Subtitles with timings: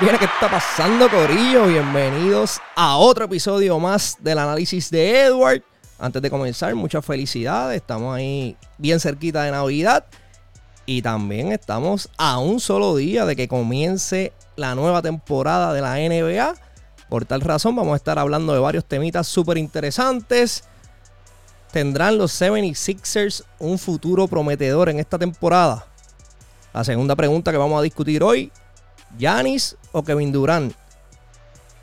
[0.00, 0.18] viene?
[0.18, 1.66] ¿Qué está pasando, Corillo?
[1.66, 5.62] Bienvenidos a otro episodio más del análisis de Edward.
[5.98, 7.76] Antes de comenzar, muchas felicidades.
[7.76, 10.06] Estamos ahí bien cerquita de Navidad.
[10.86, 15.96] Y también estamos a un solo día de que comience la nueva temporada de la
[15.96, 16.54] NBA.
[17.10, 20.64] Por tal razón, vamos a estar hablando de varios temitas súper interesantes.
[21.72, 25.86] ¿Tendrán los 76ers un futuro prometedor en esta temporada?
[26.72, 28.50] La segunda pregunta que vamos a discutir hoy
[29.18, 30.72] ¿Yanis o Kevin Durant?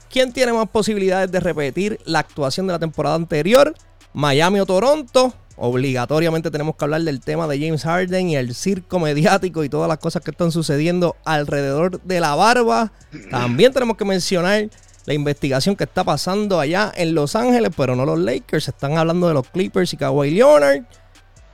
[0.09, 3.75] ¿Quién tiene más posibilidades de repetir la actuación de la temporada anterior?
[4.13, 5.33] ¿Miami o Toronto?
[5.57, 9.89] Obligatoriamente tenemos que hablar del tema de James Harden y el circo mediático y todas
[9.89, 12.91] las cosas que están sucediendo alrededor de la barba.
[13.31, 14.69] También tenemos que mencionar
[15.05, 18.67] la investigación que está pasando allá en Los Ángeles, pero no los Lakers.
[18.67, 20.83] Están hablando de los Clippers y Kawhi Leonard.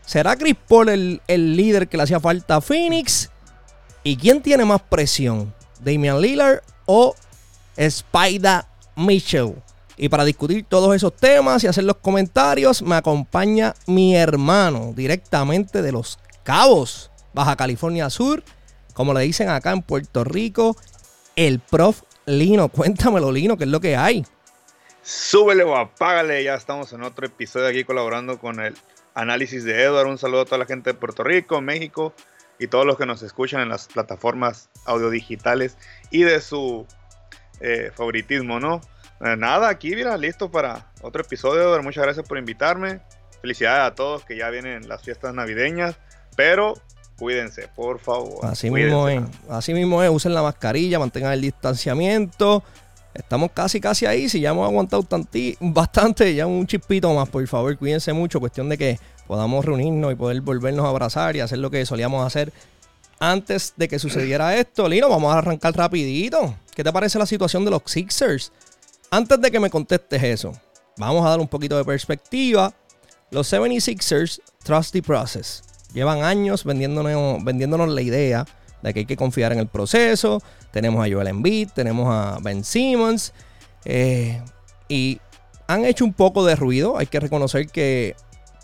[0.05, 3.29] ¿Será Chris Paul el, el líder que le hacía falta a Phoenix?
[4.03, 5.53] ¿Y quién tiene más presión?
[5.83, 7.15] Damian Lillard o
[7.75, 8.63] Spider
[8.95, 9.55] Mitchell.
[9.95, 15.81] Y para discutir todos esos temas y hacer los comentarios, me acompaña mi hermano directamente
[15.81, 18.43] de Los Cabos, Baja California Sur,
[18.93, 20.75] como le dicen acá en Puerto Rico,
[21.35, 22.69] el prof Lino.
[22.69, 24.25] Cuéntamelo, Lino, ¿qué es lo que hay?
[25.03, 28.75] Súbele o apágale, ya estamos en otro episodio aquí colaborando con el
[29.13, 30.07] análisis de Edward.
[30.07, 32.13] Un saludo a toda la gente de Puerto Rico, México,
[32.63, 35.77] y todos los que nos escuchan en las plataformas audio-digitales
[36.11, 36.87] y de su
[37.59, 38.79] eh, favoritismo, ¿no?
[39.19, 41.81] Eh, nada, aquí, mira, listo para otro episodio.
[41.83, 43.01] Muchas gracias por invitarme.
[43.41, 45.95] Felicidades a todos que ya vienen las fiestas navideñas,
[46.37, 46.75] pero
[47.17, 48.45] cuídense, por favor.
[48.45, 52.63] Así mismo es, así mismo es, usen la mascarilla, mantengan el distanciamiento.
[53.13, 54.29] Estamos casi, casi ahí.
[54.29, 55.05] Si ya hemos aguantado
[55.59, 58.39] bastante, ya un chispito más, por favor, cuídense mucho.
[58.39, 62.25] Cuestión de que podamos reunirnos y poder volvernos a abrazar y hacer lo que solíamos
[62.25, 62.53] hacer
[63.19, 64.87] antes de que sucediera esto.
[64.87, 66.55] Lino, vamos a arrancar rapidito.
[66.75, 68.51] ¿Qué te parece la situación de los Sixers?
[69.09, 70.53] Antes de que me contestes eso,
[70.97, 72.73] vamos a dar un poquito de perspectiva.
[73.31, 75.63] Los 76ers Trust the Process.
[75.93, 78.45] Llevan años vendiéndonos, vendiéndonos la idea
[78.81, 80.41] de que hay que confiar en el proceso.
[80.71, 83.33] Tenemos a Joel Embiid, tenemos a Ben Simmons.
[83.85, 84.41] Eh,
[84.89, 85.19] y
[85.67, 86.97] han hecho un poco de ruido.
[86.97, 88.15] Hay que reconocer que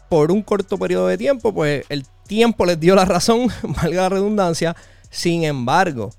[0.09, 4.09] por un corto periodo de tiempo, pues el tiempo les dio la razón, valga la
[4.09, 4.75] redundancia.
[5.09, 6.12] Sin embargo,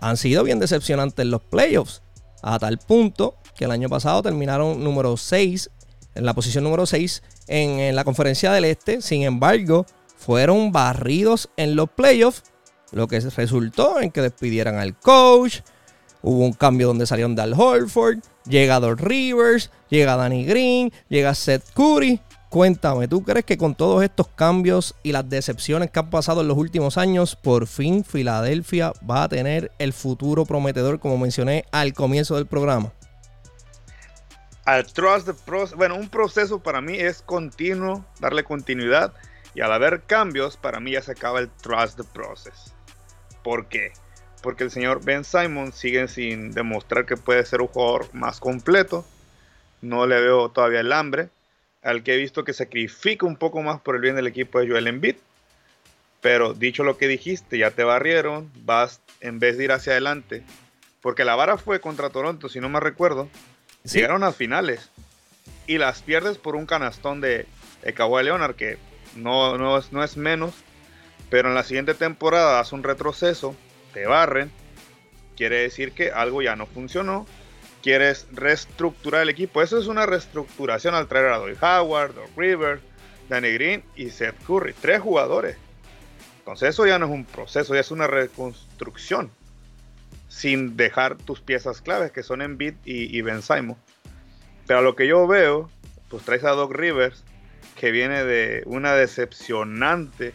[0.00, 2.02] han sido bien decepcionantes los playoffs.
[2.42, 5.70] A tal punto que el año pasado terminaron número 6,
[6.14, 9.00] en la posición número 6 en, la conferencia del Este.
[9.00, 9.86] Sin embargo,
[10.16, 12.42] fueron barridos en los playoffs,
[12.92, 15.60] lo que resultó en que despidieran al coach.
[16.22, 21.70] Hubo un cambio donde salieron Dal Holford, llega Doc Rivers, llega Danny Green, llega Seth
[21.74, 22.20] Curry.
[22.54, 26.46] Cuéntame, ¿tú crees que con todos estos cambios y las decepciones que han pasado en
[26.46, 31.94] los últimos años, por fin Filadelfia va a tener el futuro prometedor, como mencioné al
[31.94, 32.92] comienzo del programa?
[34.66, 39.12] Al trust the process, bueno, un proceso para mí es continuo, darle continuidad
[39.52, 42.72] y al haber cambios, para mí ya se acaba el trust the process.
[43.42, 43.90] ¿Por qué?
[44.44, 49.04] Porque el señor Ben Simon sigue sin demostrar que puede ser un jugador más completo.
[49.82, 51.30] No le veo todavía el hambre
[51.84, 54.68] al que he visto que sacrifica un poco más por el bien del equipo de
[54.68, 55.16] Joel Embiid.
[56.22, 60.42] Pero dicho lo que dijiste, ya te barrieron, vas en vez de ir hacia adelante.
[61.02, 63.28] Porque la vara fue contra Toronto, si no me recuerdo.
[63.84, 64.90] Llegaron a finales.
[65.66, 67.46] Y las pierdes por un canastón de,
[67.82, 68.78] de Kawhi Leonard, que
[69.14, 70.54] no, no, es, no es menos.
[71.28, 73.54] Pero en la siguiente temporada hace un retroceso,
[73.92, 74.50] te barren.
[75.36, 77.26] Quiere decir que algo ya no funcionó
[77.84, 79.60] quieres reestructurar el equipo.
[79.60, 82.80] Eso es una reestructuración al traer a Doy Howard, Doc Rivers,
[83.28, 84.72] Danny Green y Seth Curry.
[84.72, 85.58] Tres jugadores.
[86.38, 89.30] Entonces eso ya no es un proceso, ya es una reconstrucción.
[90.28, 93.76] Sin dejar tus piezas claves que son Embiid y, y Ben Simon.
[94.66, 95.68] Pero a lo que yo veo,
[96.08, 97.22] pues traes a Doc Rivers,
[97.78, 100.32] que viene de una decepcionante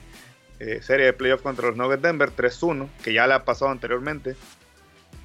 [0.60, 4.36] eh, serie de playoffs contra los Nuggets Denver 3-1, que ya le ha pasado anteriormente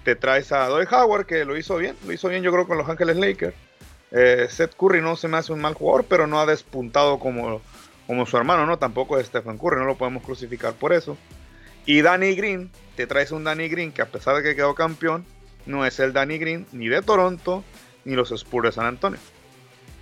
[0.04, 2.78] te traes a Doy Howard, que lo hizo bien, lo hizo bien yo creo con
[2.78, 3.54] los Ángeles Lakers.
[4.10, 7.60] Eh, Seth Curry no se me hace un mal jugador, pero no ha despuntado como,
[8.06, 8.78] como su hermano, ¿no?
[8.78, 11.16] Tampoco es Stephen Curry, no lo podemos crucificar por eso.
[11.86, 15.24] Y Danny Green, te traes un Danny Green que a pesar de que quedó campeón,
[15.66, 17.64] no es el Danny Green ni de Toronto
[18.04, 19.18] ni los Spurs de San Antonio.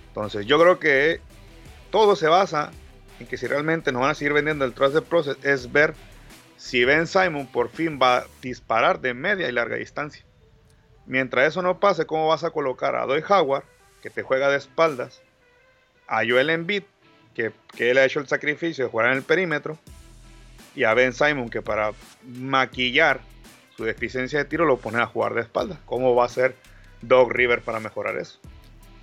[0.09, 1.21] Entonces yo creo que
[1.89, 2.71] todo se basa
[3.19, 5.95] en que si realmente nos van a seguir vendiendo el Trust the Process es ver
[6.63, 10.23] si Ben Simon por fin va a disparar de media y larga distancia.
[11.05, 13.65] Mientras eso no pase, ¿cómo vas a colocar a Doy Howard,
[14.01, 15.21] que te juega de espaldas,
[16.07, 16.83] a Joel Embiid,
[17.35, 19.77] que, que él ha hecho el sacrificio de jugar en el perímetro,
[20.73, 21.91] y a Ben Simon, que para
[22.23, 23.19] maquillar
[23.75, 25.81] su deficiencia de tiro lo pone a jugar de espalda.
[25.85, 26.55] ¿Cómo va a ser
[27.01, 28.39] Doug River para mejorar eso?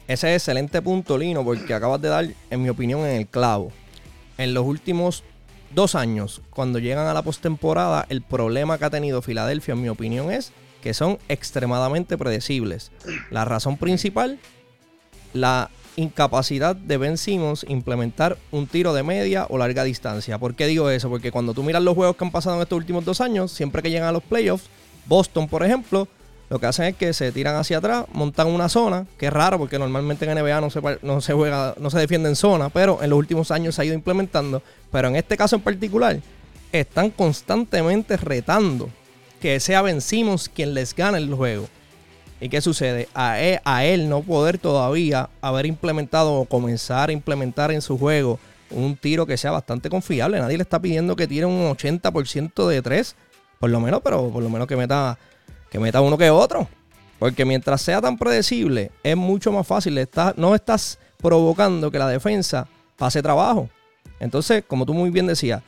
[0.08, 3.70] Ese es excelente punto, Lino, porque acabas de dar, en mi opinión, en el clavo.
[4.38, 5.24] En los últimos
[5.75, 9.88] dos años, cuando llegan a la postemporada, el problema que ha tenido Filadelfia, en mi
[9.88, 10.52] opinión, es
[10.82, 12.90] que son extremadamente predecibles.
[13.31, 14.38] La razón principal,
[15.32, 20.38] la incapacidad de Ben Simmons implementar un tiro de media o larga distancia.
[20.38, 21.08] ¿Por qué digo eso?
[21.08, 23.82] Porque cuando tú miras los juegos que han pasado en estos últimos dos años, siempre
[23.82, 24.69] que llegan a los playoffs,
[25.06, 26.08] Boston, por ejemplo,
[26.50, 29.56] lo que hacen es que se tiran hacia atrás, montan una zona, que es raro
[29.56, 30.69] porque normalmente en NBA no
[31.20, 33.94] se, juega, no se defiende en zona, pero en los últimos años se ha ido
[33.94, 34.61] implementando.
[34.91, 36.19] Pero en este caso en particular,
[36.73, 38.91] están constantemente retando
[39.41, 41.69] que sea Ben Simmons quien les gane el juego.
[42.41, 43.08] ¿Y qué sucede?
[43.14, 47.96] A él, a él, no poder todavía haber implementado o comenzar a implementar en su
[47.96, 50.41] juego un tiro que sea bastante confiable.
[50.41, 53.14] Nadie le está pidiendo que tire un 80% de 3,
[53.61, 55.17] por lo menos, pero por lo menos que meta,
[55.70, 56.69] que meta uno que otro.
[57.19, 60.08] Porque mientras sea tan predecible, es mucho más fácil.
[60.37, 63.69] no estás provocando que la defensa pase trabajo.
[64.19, 65.62] Entonces, como tú muy bien decías,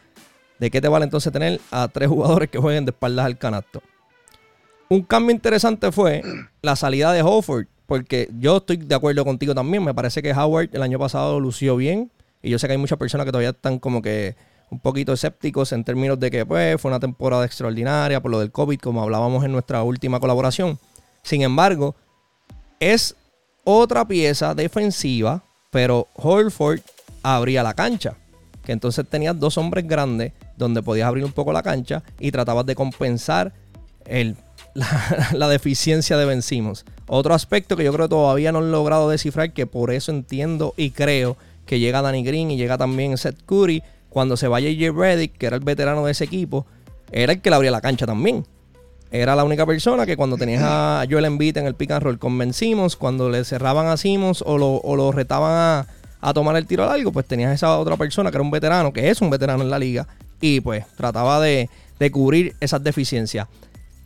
[0.59, 3.83] ¿de qué te vale entonces tener a tres jugadores que jueguen de espaldas al canasto?
[4.89, 6.23] Un cambio interesante fue
[6.63, 9.85] la salida de Howard, porque yo estoy de acuerdo contigo también.
[9.85, 12.11] Me parece que Howard el año pasado lució bien.
[12.43, 14.37] Y yo sé que hay muchas personas que todavía están como que
[14.73, 18.51] un poquito escépticos en términos de que pues, fue una temporada extraordinaria por lo del
[18.51, 20.79] COVID, como hablábamos en nuestra última colaboración.
[21.23, 21.95] Sin embargo,
[22.81, 23.15] es
[23.65, 26.81] otra pieza defensiva, pero Horford
[27.23, 28.17] abría la cancha.
[28.65, 32.65] Que entonces tenías dos hombres grandes donde podías abrir un poco la cancha y tratabas
[32.65, 33.53] de compensar
[34.07, 34.37] el
[35.35, 36.87] la, deficiencia de vencimos.
[37.07, 40.73] Otro aspecto que yo creo que todavía no han logrado descifrar, que por eso entiendo
[40.79, 41.37] y creo
[41.67, 43.83] que llega Danny Green y llega también Seth Curry.
[44.13, 44.93] Cuando se vaya J.
[44.97, 46.67] Reddick, que era el veterano de ese equipo,
[47.11, 48.47] era el que le abría la cancha también.
[49.11, 52.19] Era la única persona que cuando tenías a Joel Embiid en el pick and roll
[52.19, 55.87] convencimos, cuando le cerraban a Simmons o lo, retaban
[56.21, 59.11] a, tomar el tiro largo, pues tenías esa otra persona que era un veterano, que
[59.11, 60.07] es un veterano en la liga,
[60.41, 61.69] y pues trataba de,
[61.99, 63.49] de cubrir esas deficiencias.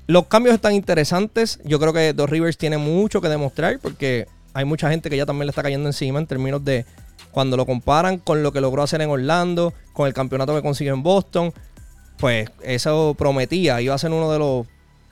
[0.07, 1.59] Los cambios están interesantes.
[1.65, 5.27] Yo creo que Dos Rivers tiene mucho que demostrar porque hay mucha gente que ya
[5.27, 6.87] también le está cayendo encima en términos de
[7.37, 10.95] cuando lo comparan con lo que logró hacer en Orlando, con el campeonato que consiguió
[10.95, 11.53] en Boston.
[12.17, 14.67] Pues eso prometía, iba a ser uno de los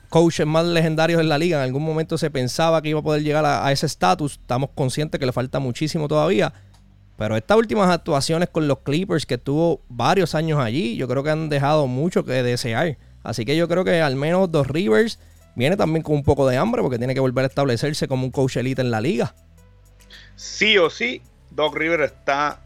[0.09, 1.57] coaches más legendarios en la liga.
[1.57, 4.39] En algún momento se pensaba que iba a poder llegar a, ese estatus.
[4.41, 6.51] Estamos conscientes que le falta muchísimo todavía.
[7.15, 11.29] Pero estas últimas actuaciones con los Clippers, que tuvo varios años allí, yo creo que
[11.29, 12.97] han dejado mucho que desear.
[13.21, 15.19] Así que yo creo que al menos Dos Rivers
[15.53, 18.31] viene también con un poco de hambre porque tiene que volver a establecerse como un
[18.31, 19.35] coach elite en la liga.
[20.35, 21.21] Sí o sí,
[21.55, 22.59] Doc Rivers está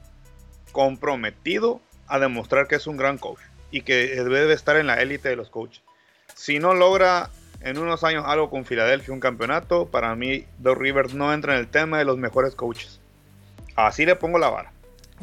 [0.72, 3.40] comprometido a demostrar que es un gran coach
[3.72, 5.84] y que debe estar en la élite de los coaches.
[6.36, 7.30] Si no logra
[7.62, 11.60] en unos años algo con Filadelfia, un campeonato, para mí Doc Rivers no entra en
[11.60, 13.00] el tema de los mejores coaches.
[13.76, 14.72] Así le pongo la vara.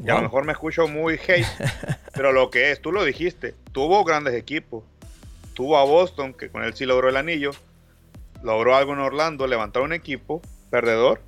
[0.03, 1.47] Y a lo mejor me escucho muy hate,
[2.15, 4.85] pero lo que es, tú lo dijiste, tuvo grandes equipos,
[5.55, 7.53] tuvo a Boston, que con él sí logró el anillo,
[8.43, 11.23] logró algo en Orlando, levantó un equipo perdedor,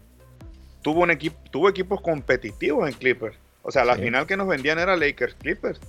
[0.83, 3.37] tuvo, un equipo, tuvo equipos competitivos en Clippers.
[3.63, 5.81] O sea, la final que nos vendían era Lakers Clippers.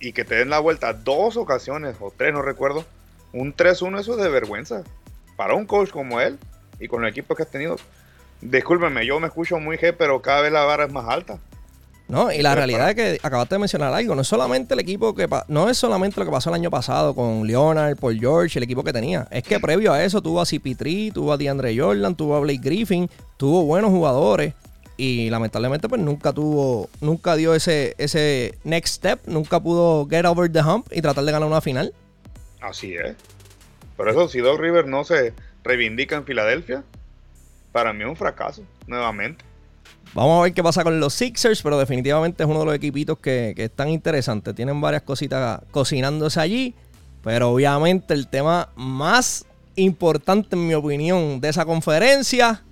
[0.00, 2.84] Y que te den la vuelta dos ocasiones, o tres, no recuerdo.
[3.32, 4.84] Un 3-1, eso es de vergüenza.
[5.36, 6.38] Para un coach como él
[6.80, 7.76] y con el equipo que has tenido.
[8.40, 11.38] Discúlpeme, yo me escucho muy G, pero cada vez la vara es más alta.
[12.08, 15.14] No, y la realidad es que acabaste de mencionar algo, no es solamente el equipo
[15.14, 18.62] que no es solamente lo que pasó el año pasado con Leonard, Paul George, el
[18.62, 19.28] equipo que tenía.
[19.30, 22.60] Es que previo a eso tuvo a CP3, tuvo a DeAndre Jordan, tuvo a Blake
[22.62, 24.52] Griffin, tuvo buenos jugadores
[24.98, 30.52] y lamentablemente pues nunca tuvo nunca dio ese ese next step, nunca pudo get over
[30.52, 31.94] the hump y tratar de ganar una final.
[32.60, 33.16] Así es.
[33.96, 35.32] Por eso si Doug River no se
[35.64, 36.84] reivindica en Filadelfia,
[37.72, 39.44] para mí es un fracaso nuevamente.
[40.14, 43.18] Vamos a ver qué pasa con los Sixers, pero definitivamente es uno de los equipitos
[43.18, 44.54] que, que están interesantes.
[44.54, 46.74] Tienen varias cositas cocinándose allí,
[47.22, 49.44] pero obviamente el tema más
[49.76, 52.62] importante, en mi opinión, de esa conferencia,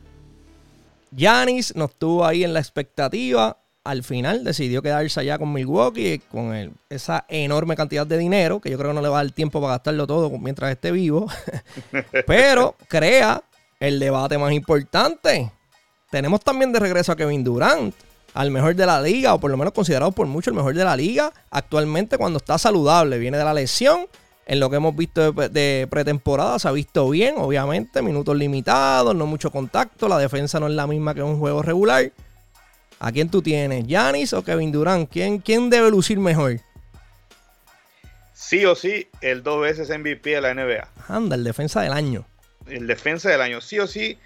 [1.11, 3.59] Yanis nos tuvo ahí en la expectativa.
[3.85, 8.79] Al final decidió quedarse allá con Milwaukee con esa enorme cantidad de dinero, que yo
[8.79, 11.29] creo que no le va a dar tiempo para gastarlo todo mientras esté vivo.
[12.27, 13.43] pero crea
[13.79, 15.53] el debate más importante
[16.11, 17.95] tenemos también de regreso a Kevin Durant,
[18.35, 20.85] al mejor de la liga, o por lo menos considerado por mucho el mejor de
[20.85, 23.19] la liga, actualmente cuando está saludable.
[23.19, 24.07] Viene de la lesión.
[24.47, 29.27] En lo que hemos visto de, pretemporada se ha visto bien, obviamente, minutos limitados, no
[29.27, 32.13] mucho contacto, la defensa no es la misma que un juego regular.
[33.01, 33.87] ¿A quién tú tienes?
[33.87, 35.11] ¿Yanis o Kevin Durant?
[35.11, 36.61] ¿Quién, ¿Quién debe lucir mejor?
[38.47, 40.89] sí o sí el dos veces MVP de la NBA.
[41.09, 42.27] Anda, el defensa del año.
[42.67, 43.61] El defensa del año.
[43.61, 44.19] Sí o sí,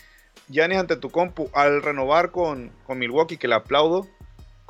[0.49, 4.07] Giannis ante tu compu al renovar con, con Milwaukee, que le aplaudo.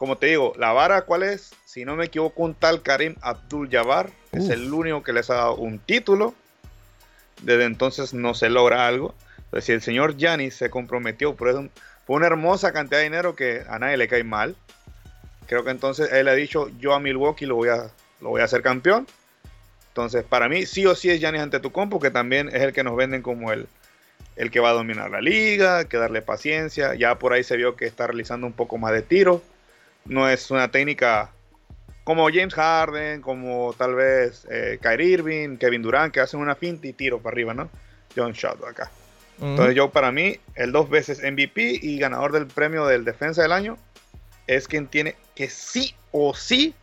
[0.00, 1.52] Como te digo, la vara, ¿cuál es?
[1.66, 4.08] Si no me equivoco, un tal Karim Abdul-Jabbar.
[4.32, 6.34] Es el único que les ha dado un título.
[7.42, 9.14] Desde entonces no se logra algo.
[9.36, 11.68] Entonces, si el señor Giannis se comprometió por, eso,
[12.06, 14.56] por una hermosa cantidad de dinero que a nadie le cae mal,
[15.46, 17.90] creo que entonces él ha dicho, yo a Milwaukee lo voy a,
[18.22, 19.06] lo voy a hacer campeón.
[19.88, 22.72] Entonces, para mí, sí o sí es Giannis ante tu compu, que también es el
[22.72, 23.68] que nos venden como el,
[24.36, 26.94] el que va a dominar la liga, que darle paciencia.
[26.94, 29.42] Ya por ahí se vio que está realizando un poco más de tiro.
[30.04, 31.30] No es una técnica
[32.04, 36.86] como James Harden, como tal vez eh, Kyrie Irving, Kevin Durant, que hacen una finta
[36.86, 37.68] y tiro para arriba, ¿no?
[38.16, 38.90] John Shot acá.
[39.40, 43.52] Entonces yo para mí, el dos veces MVP y ganador del premio del defensa del
[43.52, 43.78] año,
[44.46, 46.74] es quien tiene que sí o sí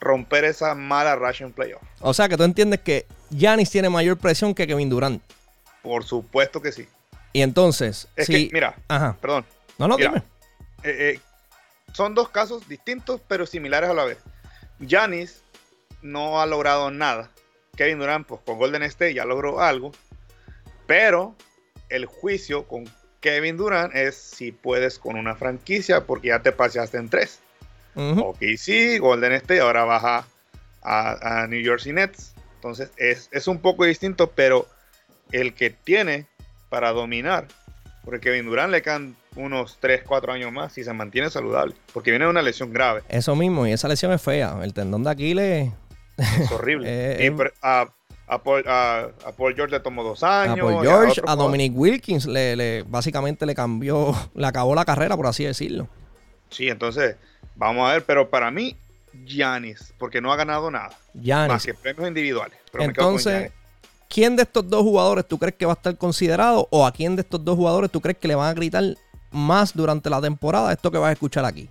[0.00, 1.82] romper esa mala racha en playoff.
[2.00, 5.22] O sea que tú entiendes que Giannis tiene mayor presión que Kevin Durant.
[5.82, 6.86] Por supuesto que sí.
[7.32, 8.74] Y entonces, es que, mira,
[9.20, 9.46] perdón.
[9.78, 10.22] No, no, dime.
[10.82, 11.20] Eh, eh,
[11.96, 14.18] son dos casos distintos, pero similares a la vez.
[14.80, 15.42] Giannis
[16.02, 17.30] no ha logrado nada.
[17.74, 19.92] Kevin Durant, pues con Golden State ya logró algo.
[20.86, 21.34] Pero
[21.88, 22.84] el juicio con
[23.20, 27.40] Kevin Durant es si puedes con una franquicia, porque ya te paseaste en tres.
[27.94, 30.26] Ok, sí, Golden State, ahora baja
[30.82, 32.34] a, New Jersey Nets.
[32.56, 34.68] Entonces es, es, un poco distinto, pero
[35.32, 36.26] el que tiene
[36.68, 37.48] para dominar,
[38.04, 42.10] porque Kevin Durant le quedan unos 3, 4 años más y se mantiene saludable, porque
[42.10, 43.02] viene de una lesión grave.
[43.08, 44.58] Eso mismo, y esa lesión es fea.
[44.62, 45.72] El tendón de Aquiles
[46.16, 46.86] es horrible.
[47.18, 47.36] Eh,
[48.28, 50.58] a, Paul, George le tomó dos años.
[50.58, 55.28] A Paul George, a, Dominic Wilkins le, básicamente le cambió, le acabó la carrera, por
[55.28, 55.88] así decirlo.
[56.50, 57.16] Sí, entonces,
[57.54, 58.76] vamos a ver, pero para mí,
[59.24, 60.90] Giannis, porque no ha ganado nada.
[61.14, 61.48] Giannis.
[61.48, 62.58] Más que premios individuales.
[62.78, 63.52] entonces,
[64.08, 66.66] ¿quién de estos dos jugadores tú crees que va a estar considerado?
[66.70, 68.82] ¿O a quién de estos dos jugadores tú crees que le van a gritar
[69.36, 71.68] más durante la temporada esto que vas a escuchar aquí?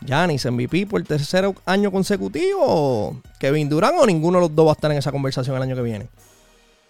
[0.00, 4.70] Giannis MVP por el tercer año consecutivo, Kevin Durant o ninguno de los dos va
[4.70, 6.08] a estar en esa conversación el año que viene.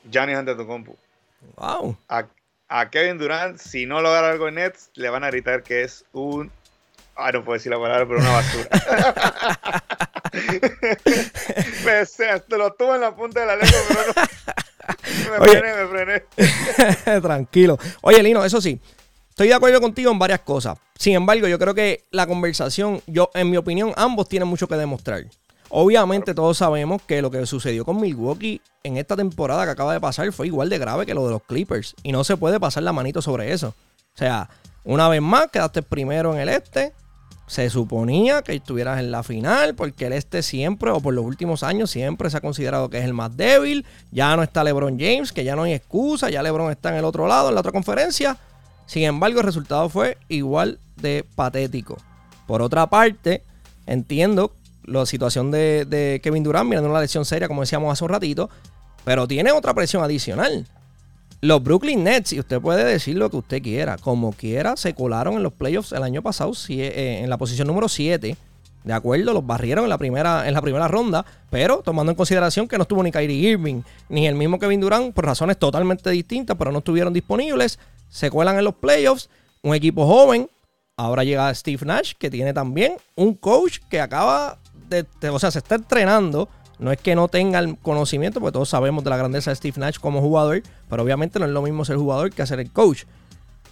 [0.09, 0.97] Giannis ante tu compu.
[1.57, 1.97] Wow.
[2.09, 6.05] A, Kevin Durant, si no logra algo en Nets, le van a gritar que es
[6.12, 6.53] un.
[7.17, 8.69] Ah, no puedo decir la palabra, pero una basura.
[11.85, 14.12] me, te lo tuvo en la punta de la lengua, pero no.
[15.09, 17.21] Me frené, me frené.
[17.21, 17.78] Tranquilo.
[18.00, 18.81] Oye, Lino, eso sí,
[19.28, 20.78] estoy de acuerdo contigo en varias cosas.
[20.97, 24.76] Sin embargo, yo creo que la conversación, yo, en mi opinión, ambos tienen mucho que
[24.76, 25.26] demostrar.
[25.71, 30.00] Obviamente todos sabemos que lo que sucedió con Milwaukee en esta temporada que acaba de
[30.00, 31.95] pasar fue igual de grave que lo de los Clippers.
[32.02, 33.75] Y no se puede pasar la manito sobre eso.
[34.14, 34.49] O sea,
[34.85, 36.95] una vez más quedaste primero en el este.
[37.49, 41.62] Se suponía que estuvieras en la final porque el este siempre, o por los últimos
[41.62, 43.87] años, siempre se ha considerado que es el más débil.
[44.12, 46.28] Ya no está LeBron James, que ya no hay excusa.
[46.31, 48.37] Ya LeBron está en el otro lado, en la otra conferencia.
[48.87, 51.97] Sin embargo, el resultado fue igual de patético.
[52.47, 53.43] Por otra parte,
[53.87, 54.52] entiendo
[54.85, 58.50] la situación de, Kevin Durant, mirando una lesión seria, como decíamos hace un ratito,
[59.05, 60.67] pero tiene otra presión adicional.
[61.40, 65.35] Los Brooklyn Nets, y usted puede decir lo que usted quiera, como quiera, se colaron
[65.35, 68.37] en los playoffs el año pasado eh, en la posición número 7.
[68.85, 72.66] De acuerdo, los barrieron en la primera, en la primera ronda, pero tomando en consideración
[72.66, 76.57] que no estuvo ni Kyrie Irving ni el mismo Kevin Durant por razones totalmente distintas,
[76.57, 77.78] pero no estuvieron disponibles,
[78.09, 79.28] se cuelan en los playoffs.
[79.62, 80.49] Un equipo joven,
[80.97, 84.59] ahora llega Steve Nash, que tiene también un coach que acaba
[85.30, 86.49] o sea, se está entrenando.
[86.78, 89.78] No es que no tenga el conocimiento, porque todos sabemos de la grandeza de Steve
[89.78, 93.04] Nash como jugador, pero obviamente no es lo mismo ser jugador que ser el coach.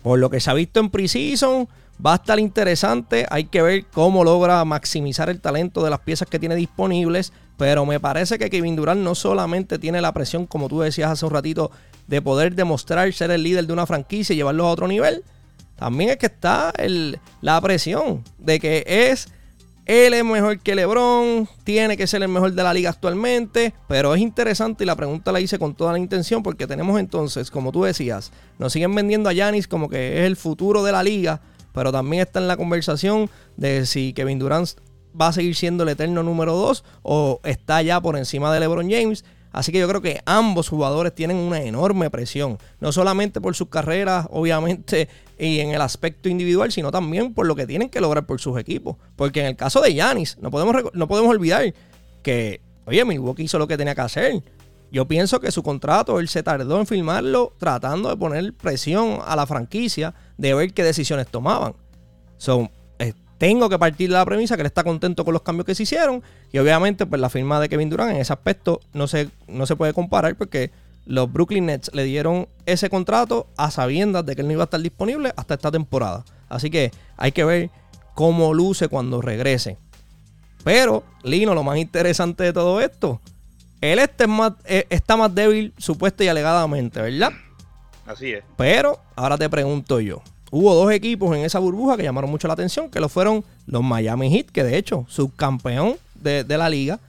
[0.02, 1.68] Por lo que se ha visto en preseason,
[2.04, 3.26] va a estar interesante.
[3.30, 7.32] Hay que ver cómo logra maximizar el talento de las piezas que tiene disponibles.
[7.56, 11.25] Pero me parece que Kevin Durant no solamente tiene la presión, como tú decías hace
[11.25, 11.70] un ratito,
[12.06, 15.25] de poder demostrar ser el líder de una franquicia y llevarlo a otro nivel.
[15.76, 16.72] También es que está
[17.40, 19.28] la presión de que es
[19.87, 24.14] él es mejor que LeBron, tiene que ser el mejor de la liga actualmente, pero
[24.14, 27.71] es interesante y la pregunta la hice con toda la intención porque tenemos entonces, como
[27.71, 31.40] tú decías, nos siguen vendiendo a Yanis como que es el futuro de la liga,
[31.73, 34.71] pero también está en la conversación de si Kevin Durant
[35.19, 38.90] va a seguir siendo el eterno número 2 o está ya por encima de LeBron
[38.90, 39.25] James.
[39.53, 43.69] Así que yo creo que ambos jugadores tienen una enorme presión, no solamente por sus
[43.69, 48.26] carreras, obviamente, y en el aspecto individual, sino también por lo que tienen que lograr
[48.26, 48.97] por sus equipos.
[49.17, 51.73] Porque en el caso de Yanis, no podemos, no podemos olvidar
[52.23, 54.43] que, oye, Milwaukee hizo lo que tenía que hacer.
[54.93, 59.37] Yo pienso que su contrato, él se tardó en firmarlo tratando de poner presión a
[59.37, 61.75] la franquicia de ver qué decisiones tomaban.
[62.38, 62.71] So, eh,
[63.38, 65.83] tengo que partir de la premisa que él está contento con los cambios que se
[65.83, 66.23] hicieron.
[66.52, 69.76] Y obviamente, pues la firma de Kevin Durant en ese aspecto no se, no se
[69.76, 70.71] puede comparar porque
[71.05, 74.64] los Brooklyn Nets le dieron ese contrato a sabiendas de que él no iba a
[74.64, 76.25] estar disponible hasta esta temporada.
[76.49, 77.71] Así que hay que ver
[78.14, 79.76] cómo luce cuando regrese.
[80.64, 83.21] Pero, Lino, lo más interesante de todo esto,
[83.81, 87.31] él este más, eh, está más débil supuesta y alegadamente, ¿verdad?
[88.05, 88.43] Así es.
[88.57, 90.23] Pero ahora te pregunto yo.
[90.50, 93.83] Hubo dos equipos en esa burbuja que llamaron mucho la atención, que lo fueron los
[93.83, 97.00] Miami Heat, que de hecho, subcampeón de, la liga,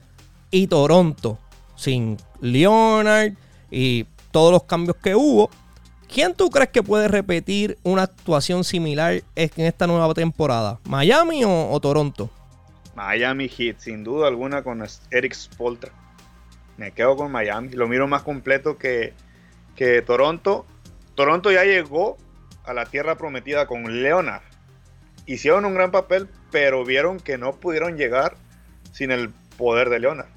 [0.50, 1.38] y Toronto,
[1.76, 3.32] sin Leonard
[3.70, 5.50] y todos los cambios que hubo.
[6.12, 10.80] ¿Quién tú crees que puede repetir una actuación similar en esta nueva temporada?
[10.84, 12.30] ¿Miami o, Toronto?
[12.96, 15.92] Miami Heat, sin duda alguna, con Eric Spoltra.
[16.76, 17.68] Me quedo con Miami.
[17.70, 19.12] Lo miro más completo que,
[19.76, 20.64] que Toronto.
[21.14, 22.16] Toronto ya llegó
[22.68, 24.42] a la tierra prometida con Leonard.
[25.26, 28.36] Hicieron un gran papel, pero vieron que no pudieron llegar
[28.92, 30.28] sin el poder de Leonard.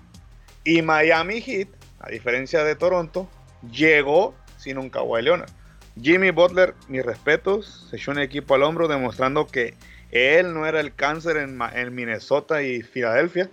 [0.64, 1.68] Y Miami Heat,
[2.00, 3.30] a diferencia de Toronto,
[3.72, 5.50] llegó sin un Kawhi Leonard.
[6.02, 9.76] Jimmy Butler, mis respetos, se echó un equipo al hombro demostrando que
[10.12, 13.50] él no era el cáncer en, Minnesota y Filadelfia,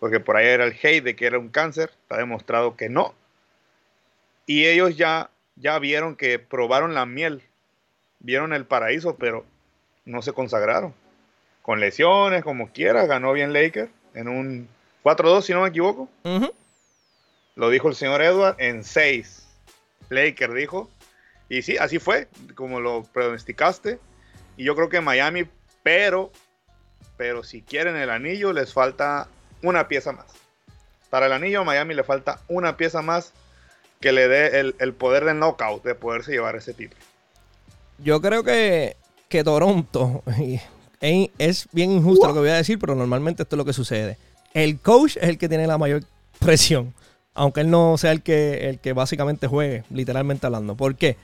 [0.00, 3.14] porque por ahí era el hate de que era un cáncer, está demostrado que no.
[4.46, 7.42] Y ellos ya, ya vieron que probaron la miel,
[8.24, 9.44] vieron el paraíso, pero
[10.04, 10.94] no se consagraron.
[11.62, 14.68] Con lesiones, como quiera, ganó bien Lakers en un
[15.04, 16.08] 4-2, si no me equivoco.
[17.54, 19.46] Lo dijo el señor Edward en 6.
[20.08, 20.90] Lakers dijo,
[21.48, 23.98] y sí, así fue, como lo pronosticaste.
[24.56, 25.46] Y yo creo que Miami,
[25.82, 26.32] pero,
[27.16, 29.28] pero si quieren el anillo, les falta
[29.62, 30.26] una pieza más.
[31.10, 33.32] Para el anillo a Miami le falta una pieza más
[34.00, 37.00] que le dé el, poder del knockout, de poderse llevar ese título.
[37.98, 38.96] Yo creo que,
[39.28, 40.22] que Toronto,
[41.00, 44.18] es bien injusto lo que voy a decir, pero normalmente esto es lo que sucede.
[44.52, 46.04] El coach es el que tiene la mayor
[46.38, 46.94] presión,
[47.34, 50.76] aunque él no sea el que, el que básicamente juegue, literalmente hablando.
[50.76, 51.16] ¿Por qué?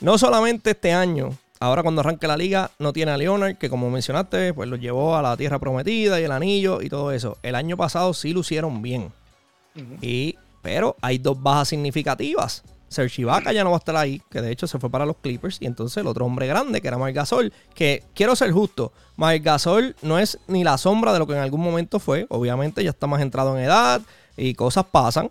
[0.00, 3.90] No solamente este año, ahora cuando arranque la liga, no tiene a Leonard, que como
[3.90, 7.38] mencionaste, pues lo llevó a la tierra prometida y el anillo y todo eso.
[7.42, 9.12] El año pasado sí lucieron bien.
[10.00, 12.62] y, pero hay dos bajas significativas.
[12.94, 15.16] Serge Ibaka ya no va a estar ahí, que de hecho se fue para los
[15.16, 15.58] Clippers.
[15.60, 19.44] Y entonces el otro hombre grande, que era Mike Gasol, que quiero ser justo, Mike
[19.44, 22.26] Gasol no es ni la sombra de lo que en algún momento fue.
[22.30, 24.00] Obviamente ya está más entrado en edad
[24.36, 25.28] y cosas pasan,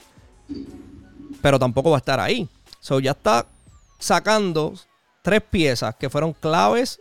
[1.41, 2.47] pero tampoco va a estar ahí.
[2.80, 3.47] So ya está
[3.97, 4.73] sacando
[5.23, 6.99] tres piezas que fueron claves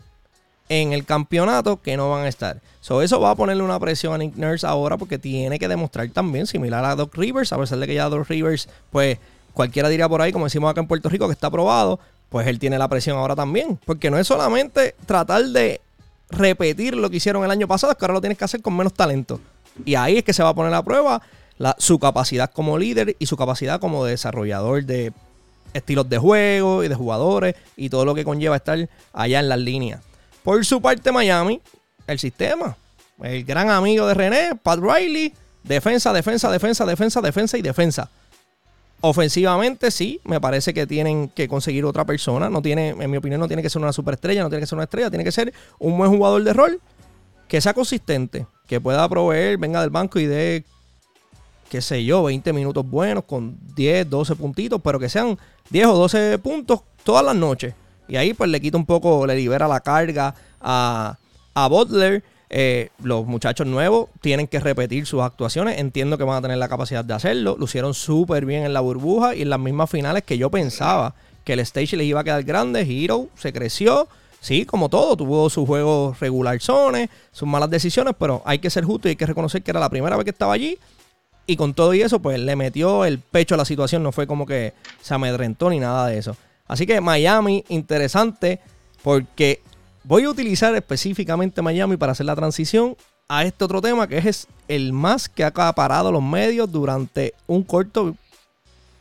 [0.69, 2.63] en el campeonato que no van a estar.
[2.81, 6.09] So, eso va a ponerle una presión a Nick Nurse ahora porque tiene que demostrar
[6.11, 9.19] también, similar a Doc Rivers, a pesar de que ya Doc Rivers, pues
[9.53, 12.59] cualquiera diría por ahí, como decimos acá en Puerto Rico, que está aprobado, pues él
[12.59, 13.79] tiene la presión ahora también.
[13.85, 15.81] Porque no es solamente tratar de
[16.31, 18.77] repetir lo que hicieron el año pasado, es que ahora lo tienes que hacer con
[18.77, 19.41] menos talento.
[19.85, 21.23] Y ahí es que se va a poner a prueba
[21.79, 25.13] su capacidad como líder y su capacidad como desarrollador de
[25.75, 29.59] estilos de juego y de jugadores y todo lo que conlleva estar allá en las
[29.59, 30.01] líneas.
[30.43, 31.61] Por su parte, Miami,
[32.07, 32.77] el sistema.
[33.23, 38.11] El gran amigo de René, Pat Riley, defensa, defensa, defensa, defensa, defensa y defensa.
[39.03, 42.49] Ofensivamente, sí, me parece que tienen que conseguir otra persona.
[42.49, 44.77] No tiene, en mi opinión, no tiene que ser una superestrella, no tiene que ser
[44.77, 46.81] una estrella, tiene que ser un buen jugador de rol
[47.49, 50.65] que sea consistente, que pueda proveer, venga del banco y dé
[51.73, 55.39] qué sé yo, 20 minutos buenos con 10, 12 puntitos, pero que sean
[55.71, 57.75] 10 o 12 puntos todas las noches.
[58.09, 61.17] Y ahí pues le quita un poco, le libera la carga a,
[61.55, 62.23] a Butler.
[62.55, 65.79] Eh, los muchachos nuevos tienen que repetir sus actuaciones.
[65.79, 67.57] Entiendo que van a tener la capacidad de hacerlo.
[67.59, 71.55] Lucieron súper bien en la burbuja y en las mismas finales que yo pensaba que
[71.55, 72.83] el stage les iba a quedar grande.
[72.83, 74.07] Hero se creció.
[74.41, 78.85] Sí, como todo, tuvo sus juegos regular zones, sus malas decisiones, pero hay que ser
[78.85, 80.79] justo y hay que reconocer que era la primera vez que estaba allí
[81.47, 84.03] y con todo y eso, pues le metió el pecho a la situación.
[84.03, 86.37] No fue como que se amedrentó ni nada de eso.
[86.67, 88.61] Así que Miami, interesante,
[89.03, 89.63] porque
[90.05, 92.97] voy a utilizar específicamente Miami para hacer la transición
[93.29, 97.63] a este otro tema que es el más que ha acaparado los medios durante un
[97.63, 98.15] corto,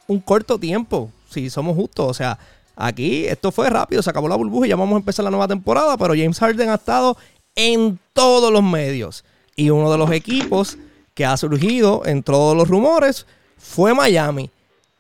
[0.08, 2.08] un corto tiempo, si somos justos.
[2.08, 2.38] O sea,
[2.76, 5.48] aquí esto fue rápido, se acabó la burbuja y ya vamos a empezar la nueva
[5.48, 7.18] temporada, pero James Harden ha estado
[7.56, 9.26] en todos los medios.
[9.56, 10.78] Y uno de los equipos
[11.14, 13.26] que ha surgido en todos los rumores
[13.58, 14.50] fue Miami.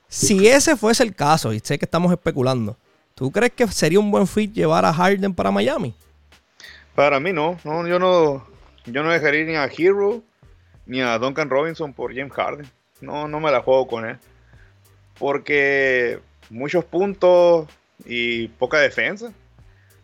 [0.10, 2.76] Si ese fuese el caso, y sé que estamos especulando,
[3.21, 5.93] ¿tú crees que sería un buen fit llevar a Harden para Miami?
[6.95, 8.43] Para mí no, no yo no,
[8.88, 10.23] yo no dejaría ni a Hero
[10.88, 12.65] ni a Duncan Robinson por James Harden.
[12.99, 14.17] No, no me la juego con él.
[15.19, 17.67] Porque muchos puntos
[18.05, 19.31] y poca defensa.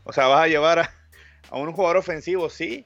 [0.04, 0.92] O sea, vas a llevar a,
[1.50, 2.86] a un jugador ofensivo sí,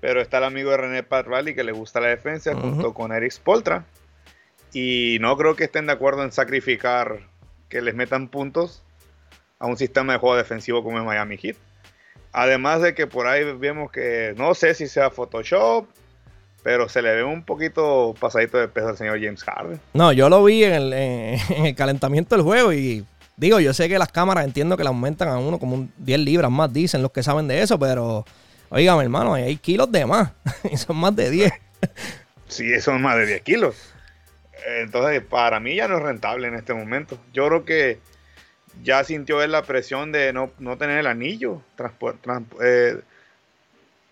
[0.00, 3.12] pero está el amigo de René Pat Rally que le gusta la defensa junto con
[3.12, 3.84] Eric Spoltra.
[4.72, 7.18] Y no creo que estén de acuerdo en sacrificar
[7.68, 8.82] que les metan puntos
[9.58, 11.56] a un sistema de juego defensivo como es Miami Heat.
[12.32, 15.86] Además de que por ahí vemos que no sé si sea Photoshop,
[16.62, 19.80] pero se le ve un poquito pasadito de peso al señor James Harden.
[19.94, 23.04] No, yo lo vi en el, en el calentamiento del juego y
[23.36, 26.20] digo, yo sé que las cámaras entiendo que le aumentan a uno como un 10
[26.20, 28.24] libras más, dicen los que saben de eso, pero
[28.68, 30.32] oígame hermano, hay kilos de más
[30.70, 31.52] y son más de 10.
[32.48, 33.76] Sí, son más de 10 kilos.
[34.80, 37.18] Entonces, para mí ya no es rentable en este momento.
[37.32, 38.00] Yo creo que
[38.82, 41.62] ya sintió él la presión de no, tener el anillo.
[42.62, 43.00] Eh,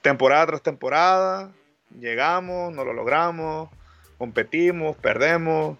[0.02, 1.50] temporada tras temporada,
[1.98, 3.70] llegamos, no lo logramos,
[4.18, 5.79] competimos, perdemos.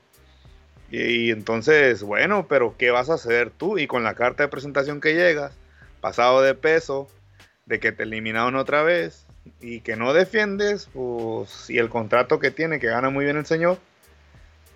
[0.91, 3.79] Y, entonces, bueno, pero ¿qué vas a hacer tú?
[3.79, 5.53] Y con la carta de presentación que llegas,
[6.01, 7.09] pasado de peso,
[7.67, 9.27] de que te eliminaron otra vez
[9.61, 13.47] y que no defiendes, pues, y el contrato que tiene, que gana muy bien el
[13.47, 13.79] señor,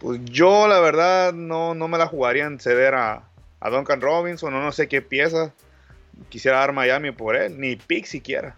[0.01, 3.30] pues yo la verdad no, no me la jugaría en ceder a,
[3.61, 5.53] a Duncan Robinson o no sé qué pieza
[6.29, 8.57] quisiera dar Miami por él, ni pick siquiera.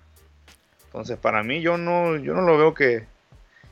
[0.87, 3.07] Entonces, para mí yo no, yo no lo veo que,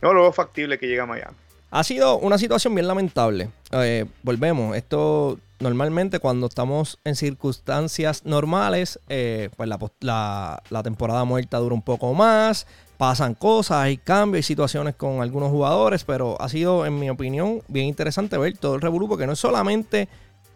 [0.01, 1.37] no lo veo factible que llegue a Miami.
[1.71, 3.51] Ha sido una situación bien lamentable.
[3.73, 9.69] Eh, volvemos, esto normalmente cuando estamos en circunstancias normales, eh, pues
[10.01, 12.66] la, la, temporada muerta dura un poco más,
[12.97, 17.62] pasan cosas, hay cambios, hay situaciones con algunos jugadores, pero ha sido, en mi opinión,
[17.69, 20.09] bien interesante ver todo el revolú, porque no es solamente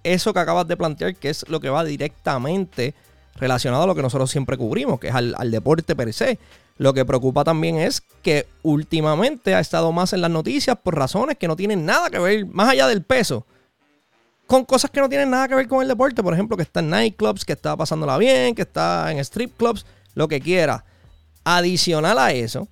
[0.04, 2.94] eso que acabas de plantear, que es lo que va directamente
[3.36, 6.38] relacionado a lo que nosotros siempre cubrimos, que es al, deporte per se.
[6.76, 11.38] Lo que preocupa también es que últimamente ha estado más en las noticias por razones
[11.38, 13.46] que no tienen nada que ver, más allá del peso,
[14.46, 16.22] con cosas que no tienen nada que ver con el deporte.
[16.22, 19.86] Por ejemplo, que está en nightclubs, que está pasándola bien, que está en strip clubs,
[20.14, 20.84] lo que quiera.
[21.44, 22.68] Adicional a eso,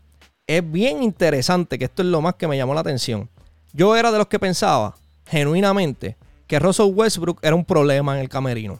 [0.46, 3.28] es bien interesante, que esto es lo más que me llamó la atención.
[3.72, 6.16] Yo era de los que pensaba, genuinamente,
[6.52, 8.78] que Russell Westbrook era un problema en el camerino.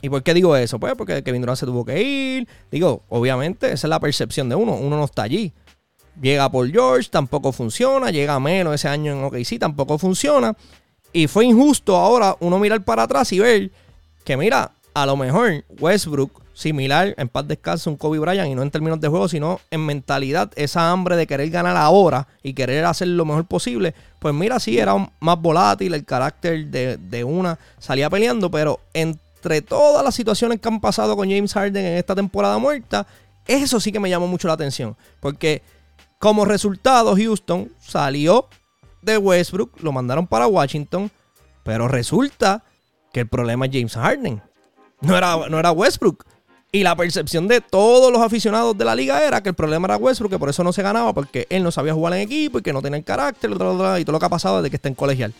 [0.00, 0.80] ¿Y por qué digo eso?
[0.80, 2.48] Pues porque Kevin Durant se tuvo que ir.
[2.72, 4.74] Digo, obviamente, esa es la percepción de uno.
[4.74, 5.52] Uno no está allí.
[6.20, 8.10] Llega Paul George, tampoco funciona.
[8.10, 10.56] Llega menos ese año en OKC, tampoco funciona.
[11.12, 13.70] Y fue injusto ahora uno mirar para atrás y ver
[14.24, 18.62] que, mira, a lo mejor Westbrook similar, en paz descanso, un Kobe Bryant, y no
[18.62, 22.84] en términos de juego, sino en mentalidad, esa hambre de querer ganar ahora y querer
[22.84, 28.10] hacer lo mejor posible, pues mira, sí, era más volátil, el carácter de, una salía
[28.10, 32.58] peleando, pero entre todas las situaciones que han pasado con James Harden en esta temporada
[32.58, 33.06] muerta,
[33.46, 35.62] eso sí que me llamó mucho la atención, porque
[36.18, 38.46] como resultado Houston salió
[39.00, 41.10] de Westbrook, lo mandaron para Washington,
[41.64, 42.62] pero resulta
[43.12, 44.42] que el problema es James Harden.
[45.02, 46.24] No era, no era Westbrook.
[46.74, 49.98] Y la percepción de todos los aficionados de la liga era que el problema era
[49.98, 52.62] Westbrook, que por eso no se ganaba, porque él no sabía jugar en equipo y
[52.62, 54.94] que no tenía el carácter y todo lo que ha pasado desde que está en
[54.94, 55.34] colegial.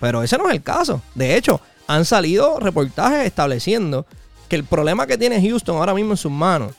[0.00, 1.02] Pero ese no es el caso.
[1.14, 4.06] De hecho, han salido reportajes estableciendo
[4.48, 6.74] que el problema que tiene Houston ahora mismo en sus manos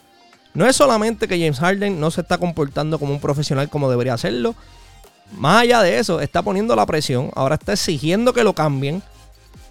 [0.53, 4.15] no es solamente que James Harden no se está comportando como un profesional como debería
[4.15, 4.55] hacerlo.
[5.31, 9.03] Más allá de eso, está poniendo la presión, ahora está exigiendo que lo cambien.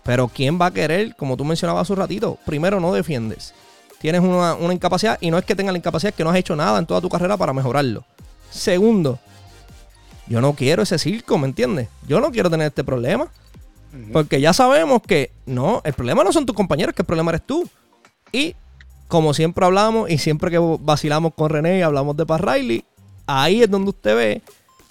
[0.09, 2.39] Pero ¿quién va a querer, como tú mencionabas hace un ratito?
[2.47, 3.53] Primero, no defiendes
[3.99, 6.57] tienes una, incapacidad y no es que tengas la incapacidad, es que no has hecho
[6.57, 8.05] nada en toda tu carrera para mejorarlo.
[8.51, 9.19] Segundo,
[10.27, 11.89] yo no quiero ese circo, ¿me entiendes?
[12.07, 13.29] Yo no quiero tener este problema.
[14.13, 17.47] Porque ya sabemos que no, el problema no son tus compañeros, que el problema eres
[17.47, 17.69] tú.
[18.33, 18.55] Y
[19.09, 22.85] como siempre hablamos y siempre que vacilamos con René y hablamos de Pat Riley,
[23.27, 24.43] ahí es donde usted ve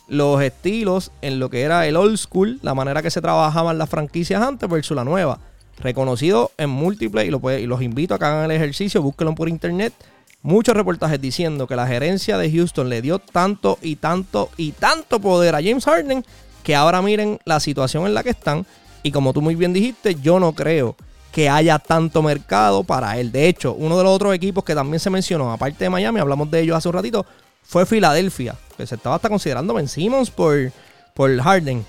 [0.08, 3.90] los estilos en lo que era el old school, la manera que se trabajaban las
[3.90, 5.40] franquicias antes versus la nueva
[5.80, 9.50] reconocido en múltiples y, lo y los invito a que hagan el ejercicio, búsquenlo por
[9.50, 9.94] internet.
[10.42, 15.20] Muchos reportajes diciendo que la gerencia de Houston le dio tanto y tanto y tanto
[15.20, 16.24] poder a James Harden
[16.64, 18.66] que ahora miren la situación en la que están.
[19.04, 20.96] Y como tú muy bien dijiste, yo no creo
[21.32, 23.32] que haya tanto mercado para él.
[23.32, 26.50] De hecho, uno de los otros equipos que también se mencionó, aparte de Miami, hablamos
[26.50, 27.26] de ellos hace un ratito,
[27.68, 30.72] fue Filadelfia, que se estaba hasta considerando Ben Simmons por,
[31.14, 31.86] por Harden.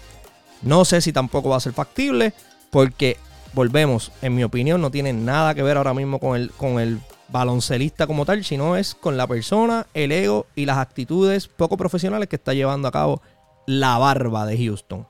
[0.63, 2.33] No sé si tampoco va a ser factible,
[2.71, 3.17] porque
[3.55, 6.99] volvemos, en mi opinión, no tiene nada que ver ahora mismo con el, con el
[7.29, 12.29] baloncelista como tal, sino es con la persona, el ego y las actitudes poco profesionales
[12.29, 13.23] que está llevando a cabo
[13.67, 15.07] la barba de Houston.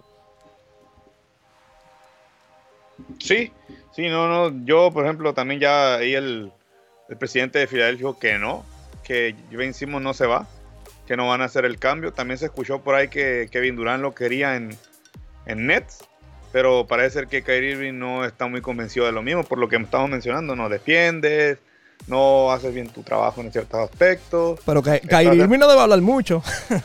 [3.19, 3.53] Sí,
[3.93, 4.65] sí, no, no.
[4.67, 6.53] Yo, por ejemplo, también ya ahí el,
[7.19, 8.65] presidente de Filadelfia dijo que no,
[9.03, 10.47] que Ben Simmons no se va,
[11.09, 12.13] que no van a hacer el cambio.
[12.13, 14.77] También se escuchó por ahí que Kevin Durant lo quería en,
[15.47, 16.09] en Nets
[16.53, 19.69] pero parece ser que Kyrie Irving no está muy convencido de lo mismo, por lo
[19.69, 21.59] que estamos mencionando, no defiendes,
[22.07, 24.61] no haces bien tu trabajo en ciertos aspectos.
[24.65, 26.43] Pero Kyrie Irving no debe hablar mucho.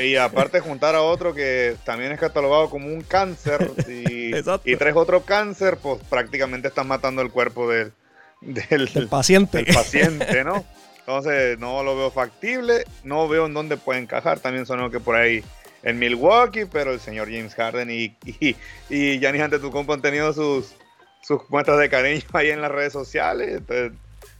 [0.00, 4.30] Y aparte juntar a otro que también es catalogado como un cáncer y,
[4.64, 7.92] y tres otros cáncer, pues prácticamente estás matando el cuerpo del,
[8.40, 9.64] del, paciente.
[9.64, 10.64] Del paciente, ¿no?
[11.10, 14.38] Entonces no lo veo factible, no veo en dónde puede encajar.
[14.38, 15.42] También sonó que por ahí
[15.82, 18.54] en Milwaukee, pero el señor James Harden y, y,
[18.88, 20.72] y Giannis Antetokounmpo han tenido sus,
[21.20, 23.56] sus cuentas de cariño ahí en las redes sociales.
[23.56, 23.92] Entonces,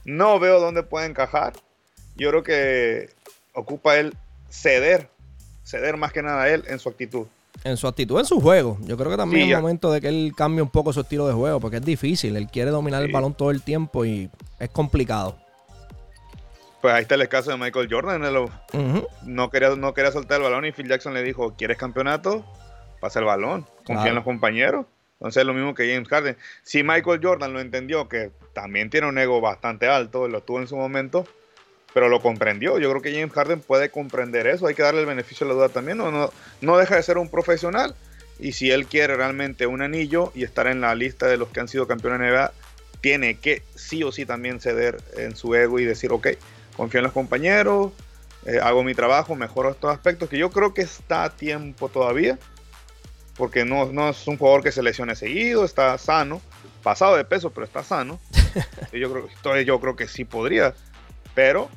[0.05, 1.51] no veo dónde puede encajar.
[2.15, 3.09] Yo creo que
[3.53, 4.15] ocupa él
[4.49, 5.09] ceder,
[5.65, 7.27] ceder más que nada él en su actitud.
[7.65, 8.77] En su actitud, en su juego.
[8.83, 11.33] Yo creo que también es momento de que él cambie un poco su estilo de
[11.33, 12.37] juego, porque es difícil.
[12.37, 15.37] Él quiere dominar el balón todo el tiempo y es complicado.
[16.81, 18.21] Pues ahí está el caso de Michael Jordan.
[19.23, 22.45] no, quería, no quería soltar el balón y Phil Jackson le dijo, ¿quieres campeonato?
[22.99, 24.85] Pasa el balón, confía en los compañeros.
[25.13, 26.35] Entonces es lo mismo que James Harden.
[26.63, 30.67] Si Michael Jordan lo entendió, que también tiene un ego bastante alto, lo tuvo en
[30.67, 31.27] su momento,
[31.93, 32.79] pero lo comprendió.
[32.79, 34.65] Yo creo que James Harden puede comprender eso.
[34.65, 35.99] Hay que darle el beneficio de la duda también.
[35.99, 37.95] No, no, no deja de ser un profesional.
[38.39, 41.59] Y si él quiere realmente un anillo y estar en la lista de los que
[41.59, 42.51] han sido campeones de NBA,
[43.01, 46.29] tiene que sí o sí también ceder en su ego y decir, ok,
[46.75, 47.91] confío en los compañeros,
[48.45, 52.39] eh, hago mi trabajo, mejoro estos aspectos, que yo creo que está a tiempo todavía,
[53.35, 56.41] porque no, no es un jugador que se lesione seguido, está sano,
[56.81, 58.19] pasado de peso, pero está sano.
[58.91, 60.73] y yo creo, entonces yo creo que sí podría,
[61.35, 61.69] pero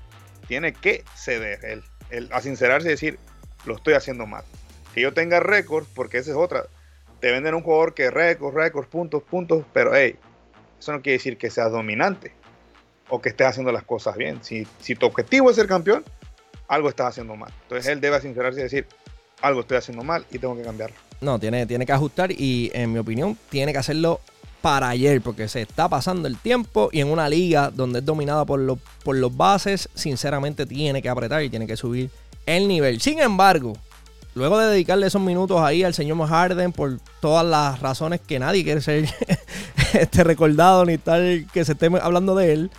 [0.48, 3.18] tiene que ceder, el, a sincerarse y decir,
[3.66, 4.44] lo estoy haciendo mal.
[4.94, 6.66] Que yo tenga récords, porque esa es otra.
[7.20, 10.16] Te venden un jugador que récords, récords, puntos, puntos, pero hey,
[10.78, 12.33] eso no quiere decir que seas dominante
[13.08, 14.38] o que estés haciendo las cosas bien.
[14.42, 16.04] Si, si tu objetivo es ser campeón,
[16.68, 17.52] algo estás haciendo mal.
[17.62, 18.86] Entonces él debe sincerarse y decir,
[19.40, 20.96] algo estoy haciendo mal y tengo que cambiarlo.
[21.20, 24.20] No, tiene, tiene que ajustar y en mi opinión tiene que hacerlo
[24.64, 28.46] para ayer porque se está pasando el tiempo y en una liga donde es dominada
[28.46, 32.10] por los, por los bases, sinceramente tiene que apretar y tiene que subir
[32.46, 33.00] el nivel.
[33.00, 33.74] Sin embargo,
[34.34, 38.64] luego de dedicarle esos minutos ahí al señor Harden por todas las razones que nadie
[38.64, 39.06] quiere ser
[39.92, 42.70] este recordado ni tal que se esté hablando de él,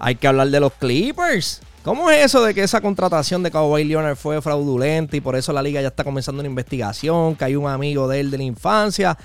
[0.00, 1.60] hay que hablar de los Clippers.
[1.84, 5.52] ¿Cómo es eso de que esa contratación de Kawhi Leonard fue fraudulenta y por eso
[5.52, 8.44] la liga ya está comenzando una investigación, que hay un amigo de él de la
[8.44, 9.16] infancia?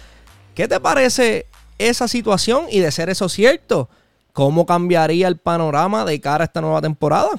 [0.54, 3.90] ¿Qué te parece esa situación y de ser eso cierto,
[4.32, 7.32] ¿cómo cambiaría el panorama de cara a esta nueva temporada?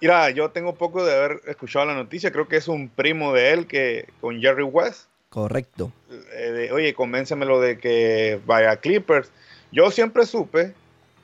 [0.00, 3.52] Mira, yo tengo poco de haber escuchado la noticia, creo que es un primo de
[3.52, 5.04] él que con Jerry West.
[5.30, 5.90] Correcto.
[6.34, 9.30] Eh, oye, convéncemelo de que vaya a Clippers.
[9.72, 10.74] Yo siempre supe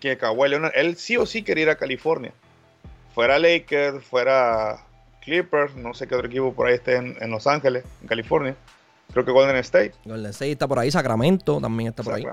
[0.02, 2.32] que Kawhi Leonard, él sí o sí quería ir a California.
[3.14, 4.84] Fuera Lakers, fuera
[5.22, 8.56] Clippers, no sé qué otro equipo por ahí esté en Los Ángeles, en California.
[9.12, 9.92] Creo que Golden State.
[10.04, 12.24] Golden State está por ahí, Sacramento también está por ahí.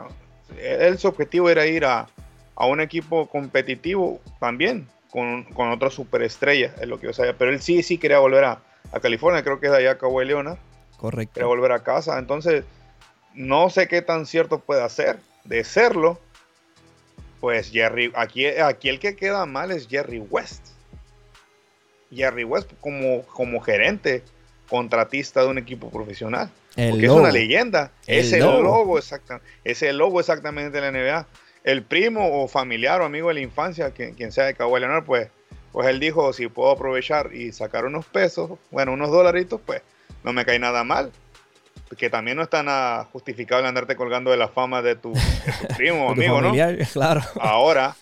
[0.57, 2.07] Él, su objetivo era ir a,
[2.55, 7.37] un equipo competitivo también, con, con otra superestrella, es lo que yo sabía.
[7.37, 8.61] Pero él sí, sí quería volver a,
[9.01, 10.57] California, creo que es de allá Kawhi Leona.
[10.97, 11.35] Correcto.
[11.35, 12.17] Quería volver a casa.
[12.17, 12.63] Entonces,
[13.35, 15.19] no sé qué tan cierto puede hacer.
[15.43, 16.19] De serlo,
[17.39, 20.67] pues Jerry, aquí, aquí el que queda mal es Jerry West.
[22.13, 24.23] Jerry West como, como gerente
[24.69, 26.49] contratista de un equipo profesional.
[26.75, 27.91] porque es una leyenda.
[28.07, 29.47] es el logo, exactamente.
[29.63, 31.27] Es el logo exactamente de la NBA.
[31.63, 35.27] El primo o familiar o amigo de la infancia, quien, sea de Kawhi Leonard, pues,
[35.71, 39.81] pues él dijo, si puedo aprovechar y sacar unos pesos, bueno, unos dolaritos, pues
[40.23, 41.11] no me cae nada mal.
[41.97, 45.13] Que también no está nada justificable andarte colgando de la fama de tu,
[45.77, 46.53] primo o amigo, ¿no?
[46.93, 47.21] Claro.
[47.39, 47.95] Ahora,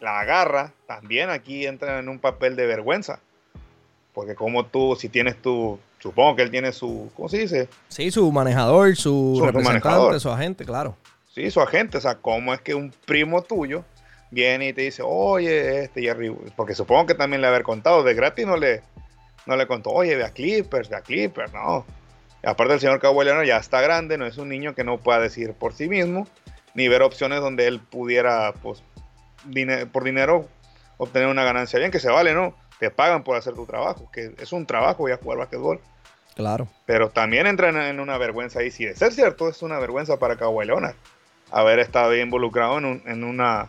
[0.00, 3.20] la agarra, también aquí entra en un papel de vergüenza.
[4.14, 7.68] Porque como tú, si tienes tu, supongo que él tiene su, ¿cómo se dice?
[7.88, 10.96] Sí, su manejador, su, representante, su agente, claro.
[11.34, 13.84] Sí, su agente, o sea, ¿cómo es que un primo tuyo
[14.30, 18.14] viene y te dice, oye, este Jerry, porque supongo que también le haber contado, de
[18.14, 18.82] gratis no le,
[19.44, 21.84] no le contó, oye, ve a Clippers, ve a Clippers, no.
[22.48, 25.52] Aparte el señor Kawhi ya está grande, no es un niño que no pueda decir
[25.52, 26.26] por sí mismo,
[26.74, 28.82] ni ver opciones donde él pudiera, pues,
[29.92, 30.48] por dinero
[30.98, 32.54] obtener una ganancia bien, que se vale, ¿no?
[32.78, 35.80] te pagan por hacer tu trabajo, que es un trabajo a jugar basquetbol.
[36.34, 36.68] Claro.
[36.84, 40.36] Pero también entra en, una vergüenza y si de ser cierto, es una vergüenza para
[40.36, 40.94] Kawhi Leonard
[41.50, 43.68] haber estado involucrado en un, en, una,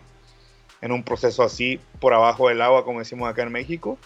[0.81, 3.97] en un proceso así por abajo del agua, como decimos acá en México.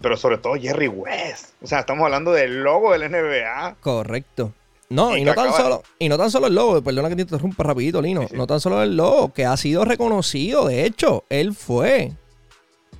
[0.00, 1.50] Pero sobre todo Jerry West.
[1.62, 3.76] O sea, estamos hablando del logo del NBA.
[3.80, 4.52] Correcto.
[4.88, 7.62] No, y, no tan solo, y no tan solo el logo, perdona que te interrumpa
[7.62, 8.26] rapidito, Lino.
[8.32, 10.66] No tan solo el logo, que ha sido reconocido.
[10.66, 12.12] De hecho, él fue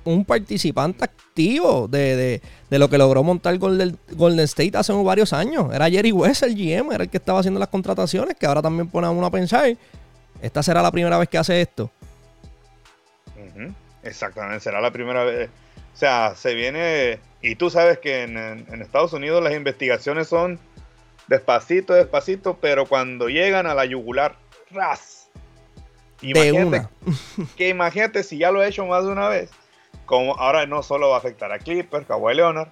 [0.05, 5.73] un participante activo de, lo que logró montar Golden, Golden, State hace varios años.
[5.73, 8.89] Era Jerry West, el GM, era el que estaba haciendo las contrataciones, que ahora también
[8.89, 9.77] pone a uno a pensar,
[10.41, 11.91] esta será la primera vez que hace esto.
[14.03, 15.49] Exactamente, será la primera vez.
[15.93, 17.19] O sea, se viene.
[17.41, 18.37] Y tú sabes que en,
[18.81, 20.59] Estados Unidos las investigaciones son
[21.27, 24.35] despacito, despacito, pero cuando llegan a la yugular,
[24.71, 25.29] ras.
[26.21, 26.87] Imagínate,
[27.57, 29.51] que imagínate si ya lo he hecho más de una vez.
[30.05, 32.69] Como ahora no solo va a afectar a Clippers, Kawhi Leonard,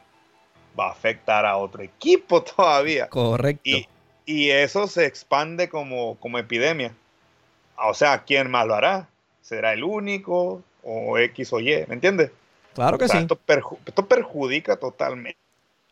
[0.79, 3.07] va a afectar a otro equipo todavía.
[3.07, 3.61] Correcto.
[3.63, 3.87] Y,
[4.25, 6.93] y eso se expande como, como epidemia.
[7.77, 9.09] O sea, ¿quién más lo hará?
[9.41, 10.63] ¿Será el único?
[10.83, 11.85] ¿O X o Y?
[11.87, 12.31] ¿Me entiendes?
[12.73, 13.17] Claro que sí.
[13.17, 15.37] Esto, perjudica totalmente.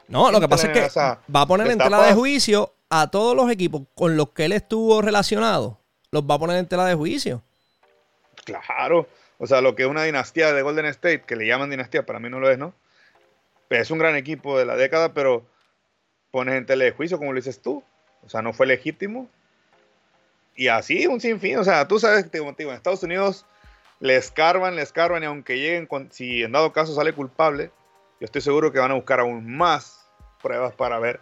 [0.08, 3.36] No, lo que pasa es que va a poner en tela de juicio a todos
[3.36, 5.78] los equipos con los que él estuvo relacionado.
[6.12, 7.44] Los va a poner en tela de juicio.
[8.46, 9.08] Claro.
[9.38, 12.20] O sea, lo que es una dinastía de Golden State, que le llaman dinastía, para
[12.20, 12.74] mí no lo es, ¿no?
[13.70, 15.46] Es un gran equipo de la década, pero
[16.32, 17.84] pones en tela de juicio, como lo dices tú.
[18.26, 19.30] O sea, no fue legítimo.
[20.56, 21.58] Y así, un sinfín.
[21.60, 23.46] O sea, tú sabes que en Estados Unidos
[24.00, 27.72] le escarban, le escarban, y aunque lleguen, con, si en dado caso sale culpable,
[28.20, 30.08] yo estoy seguro que van a buscar aún más
[30.42, 31.20] pruebas para ver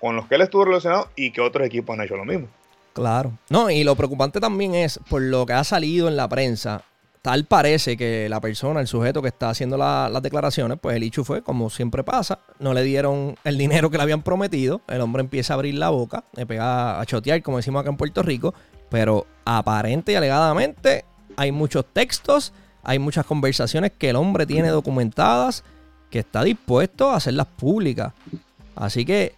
[0.00, 2.48] con los que él estuvo relacionado y que otros equipos han hecho lo mismo.
[2.92, 3.32] Claro.
[3.50, 6.82] No, y lo preocupante también es, por lo que ha salido en la prensa,
[7.20, 11.24] tal parece que la persona, el sujeto que está haciendo las declaraciones, pues el hecho
[11.24, 15.20] fue, como siempre pasa, no le dieron el dinero que le habían prometido, el hombre
[15.20, 18.54] empieza a abrir la boca, le pega a chotear, como decimos acá en Puerto Rico,
[18.88, 21.04] pero aparente y alegadamente
[21.36, 25.64] hay muchos textos, hay muchas conversaciones que el hombre tiene documentadas,
[26.10, 28.12] que está dispuesto a hacerlas públicas.
[28.74, 29.34] Así que,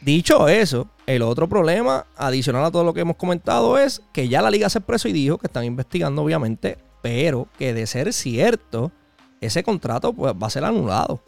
[0.00, 4.42] dicho eso, el otro problema, adicional a todo lo que hemos comentado, es que ya
[4.42, 8.92] la liga se expresó y dijo que están investigando, obviamente, pero que de ser cierto,
[9.40, 11.22] ese contrato pues, va a ser anulado.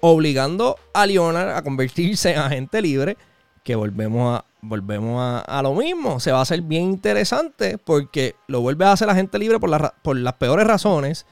[0.00, 3.16] Obligando a Leonard a convertirse en agente libre,
[3.62, 6.20] que volvemos a, volvemos a, lo mismo.
[6.20, 9.92] Se va a hacer bien interesante porque lo vuelves a hacer la gente libre por,
[10.02, 11.26] por las peores razones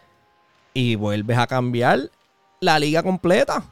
[0.72, 2.10] y vuelves a cambiar
[2.60, 3.62] la liga completa.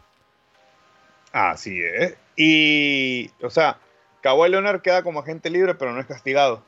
[1.32, 2.14] Así es.
[2.36, 3.78] Y, o sea,
[4.20, 6.62] Kawhi Leonard queda como agente libre, pero no es castigado.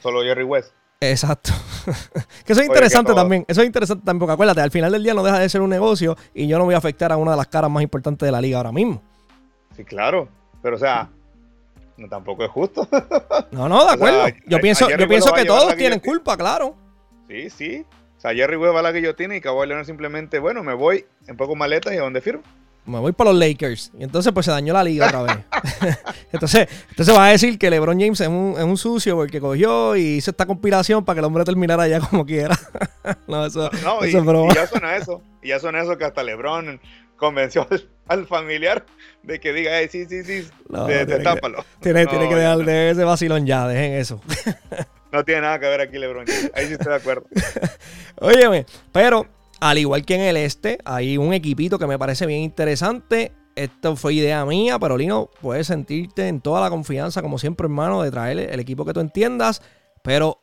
[0.00, 0.72] Solo Jerry West.
[1.00, 1.52] Exacto.
[2.44, 3.44] que eso es interesante también.
[3.48, 5.70] Eso es interesante también, porque acuérdate, al final del día no deja de ser un
[5.70, 8.32] negocio y yo no voy a afectar a una de las caras más importantes de
[8.32, 9.02] la liga ahora mismo.
[9.76, 10.28] Sí, claro.
[10.62, 11.10] Pero, o sea,
[11.96, 12.88] no, tampoco es justo.
[13.50, 14.26] no, no, de acuerdo.
[14.46, 16.76] yo pienso, yo pienso que todos tienen culpa, claro.
[17.28, 17.84] Sí, sí.
[18.16, 20.74] O sea, Jerry Webb va la que yo tiene y Kawhi Leonard simplemente, bueno, me
[20.74, 22.42] voy en poco maletas y a dónde firmo.
[22.86, 23.90] Me voy para los Lakers.
[23.98, 25.38] Y entonces pues se dañó la liga otra vez.
[26.32, 29.96] entonces, entonces va a decir que LeBron James es un, es un sucio porque cogió
[29.96, 32.56] y hizo esta compilación para que el hombre terminara ya como quiera.
[33.26, 35.20] no, eso, no, eso y, y, ya suena eso.
[35.42, 36.80] Y ya suena eso que hasta LeBron
[37.16, 37.66] convenció
[38.06, 38.86] al, familiar
[39.22, 41.40] de que diga, sí, sí, sí, no, de, tiene, que,
[41.80, 44.20] tiene, tiene, que dejar de ese vacilón ya, dejen eso.
[45.12, 46.26] no tiene nada que ver aquí, Lebron.
[46.54, 47.26] Ahí sí estoy de acuerdo.
[48.20, 49.26] Óyeme, pero
[49.60, 53.32] al igual que en el este, hay un equipito que me parece bien interesante.
[53.54, 58.02] Esto fue idea mía, pero Lino, puedes sentirte en toda la confianza, como siempre, hermano,
[58.02, 59.62] de traer el equipo que tú entiendas.
[60.02, 60.40] Pero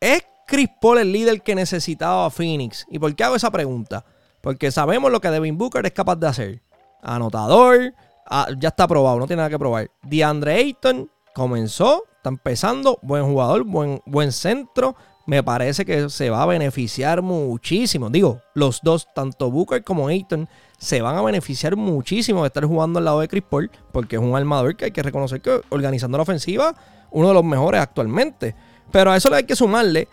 [0.00, 2.86] ¿es Chris Paul el líder que necesitaba a Phoenix?
[2.90, 4.04] ¿Y por qué hago esa pregunta?
[4.44, 6.62] Porque sabemos lo que Devin Booker es capaz de hacer.
[7.02, 7.94] Anotador,
[8.26, 9.90] ah, ya está probado, no tiene nada que probar.
[10.02, 14.96] DeAndre Ayton comenzó, está empezando, buen jugador, buen, buen centro.
[15.24, 18.10] Me parece que se va a beneficiar muchísimo.
[18.10, 22.98] Digo, los dos, tanto Booker como Ayton, se van a beneficiar muchísimo de estar jugando
[22.98, 26.18] al lado de Chris Paul, porque es un armador que hay que reconocer que organizando
[26.18, 26.74] la ofensiva,
[27.10, 28.54] uno de los mejores actualmente.
[28.92, 30.06] Pero a eso le hay que sumarle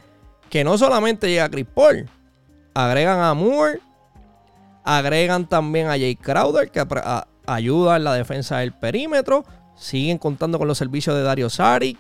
[0.50, 2.10] que no solamente llega Chris Paul,
[2.74, 3.82] agregan a Moore,
[4.84, 6.84] Agregan también a Jay Crowder, que
[7.46, 9.46] ayuda en la defensa del perímetro.
[9.76, 11.98] Siguen contando con los servicios de Dario Sari.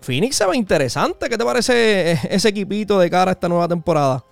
[0.00, 1.28] Phoenix se ve interesante.
[1.28, 4.24] ¿Qué te parece ese equipito de cara a esta nueva temporada?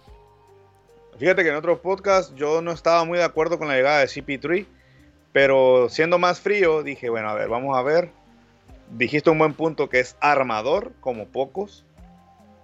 [1.18, 4.06] Fíjate que en otros podcasts yo no estaba muy de acuerdo con la llegada de
[4.06, 4.66] CP3,
[5.32, 8.10] pero siendo más frío dije, bueno, a ver, vamos a ver.
[8.90, 11.84] Dijiste un buen punto que es armador, como pocos.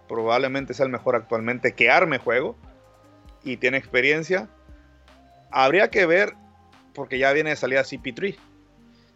[0.08, 2.56] Probablemente sea el mejor actualmente que arme juego
[3.42, 4.48] y tiene experiencia.
[5.56, 6.34] Habría que ver,
[6.94, 8.36] porque ya viene de salida CP3.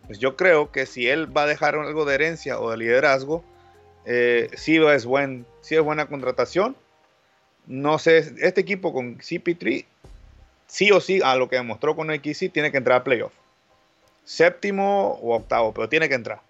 [0.06, 3.42] Pues yo creo que si él va a dejar algo de herencia o de liderazgo,
[4.04, 6.76] eh, sí, es buen, sí es buena contratación.
[7.66, 9.84] No sé, este equipo con CP3,
[10.68, 13.32] sí o sí, a lo que demostró con XC, tiene que entrar a playoff.
[14.24, 16.40] Séptimo o octavo, pero tiene que entrar.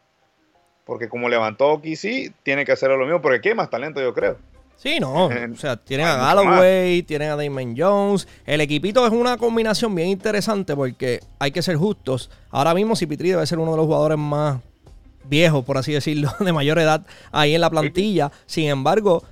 [0.85, 4.37] Porque como levantó XC, tiene que hacerlo lo mismo, porque aquí más talento, yo creo.
[4.79, 5.27] Sí, no.
[5.27, 8.29] o sea, tienen a Galloway, tienen a Damon Jones.
[8.47, 12.31] El equipito es una combinación bien interesante porque hay que ser justos.
[12.51, 14.61] Ahora mismo Cipitri debe ser uno de los jugadores más
[15.29, 18.31] viejos, por así decirlo, de mayor edad ahí en la plantilla.
[18.47, 19.25] Sin embargo,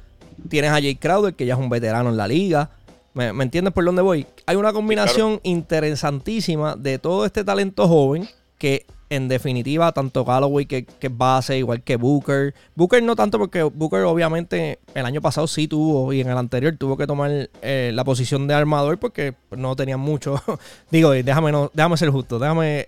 [0.49, 2.70] tienes a Jay Crowder, que ya es un veterano en la liga.
[3.14, 4.26] ¿Me, entiendes por dónde voy?
[4.47, 8.28] Hay una combinación interesantísima de todo este talento joven
[8.59, 12.54] que en definitiva, tanto Galloway que, que base, igual que Booker.
[12.74, 16.76] Booker no tanto porque Booker obviamente el año pasado sí tuvo y en el anterior
[16.76, 20.42] tuvo que tomar eh, la posición de armador porque no tenía mucho.
[20.90, 22.86] Digo, déjame, no, déjame ser justo, déjame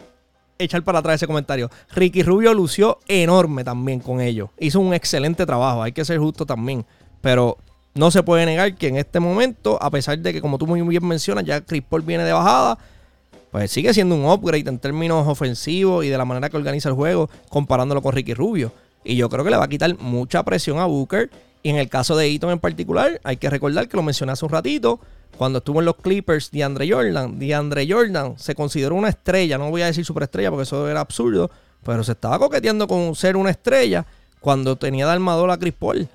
[0.59, 1.71] echar para atrás ese comentario.
[1.95, 4.51] Ricky Rubio lució enorme también con ellos.
[4.59, 6.85] Hizo un excelente trabajo, hay que ser justo también.
[7.21, 7.59] Pero
[7.95, 10.83] no se puede negar que en este momento, a pesar de que como tú muy
[10.83, 12.79] bien mencionas, ya Chris Paul viene de bajada,
[13.51, 16.95] pues sigue siendo un upgrade en términos ofensivos y de la manera que organiza el
[16.95, 18.73] juego, comparándolo con Ricky Rubio.
[19.05, 21.31] Y yo creo que le va a quitar mucha presión a Booker.
[21.63, 24.45] Y en el caso de Eaton en particular, hay que recordar que lo mencioné hace
[24.45, 25.01] un ratito,
[25.37, 29.83] cuando estuvo en los Clippers, DeAndre Jordan, DeAndre Jordan se consideró una estrella, no voy
[29.83, 31.51] a decir superestrella porque eso era absurdo,
[31.85, 34.05] pero se estaba coqueteando con ser una estrella
[34.41, 36.09] cuando tenía de armador a Chris Paul.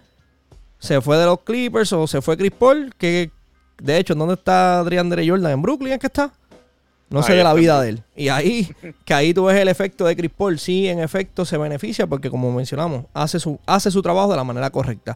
[0.79, 3.31] Se fue de los Clippers o se fue Chris Paul, que
[3.81, 5.53] de hecho, ¿dónde está DeAndre Jordan?
[5.53, 6.31] ¿En Brooklyn es que está?
[7.09, 8.03] No sé de la vida de él.
[8.15, 8.67] Y ahí,
[9.05, 10.57] que ahí tú ves el efecto de Chris Paul.
[10.57, 14.43] Sí, en efecto, se beneficia porque, como mencionamos, hace su, hace su trabajo de la
[14.43, 15.15] manera correcta.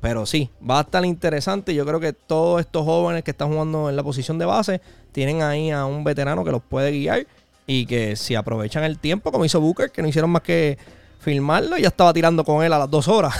[0.00, 1.74] Pero sí, va a estar interesante.
[1.74, 4.80] Yo creo que todos estos jóvenes que están jugando en la posición de base
[5.12, 7.26] tienen ahí a un veterano que los puede guiar
[7.66, 10.78] y que si aprovechan el tiempo, como hizo Booker, que no hicieron más que
[11.20, 13.34] filmarlo, ya estaba tirando con él a las dos horas.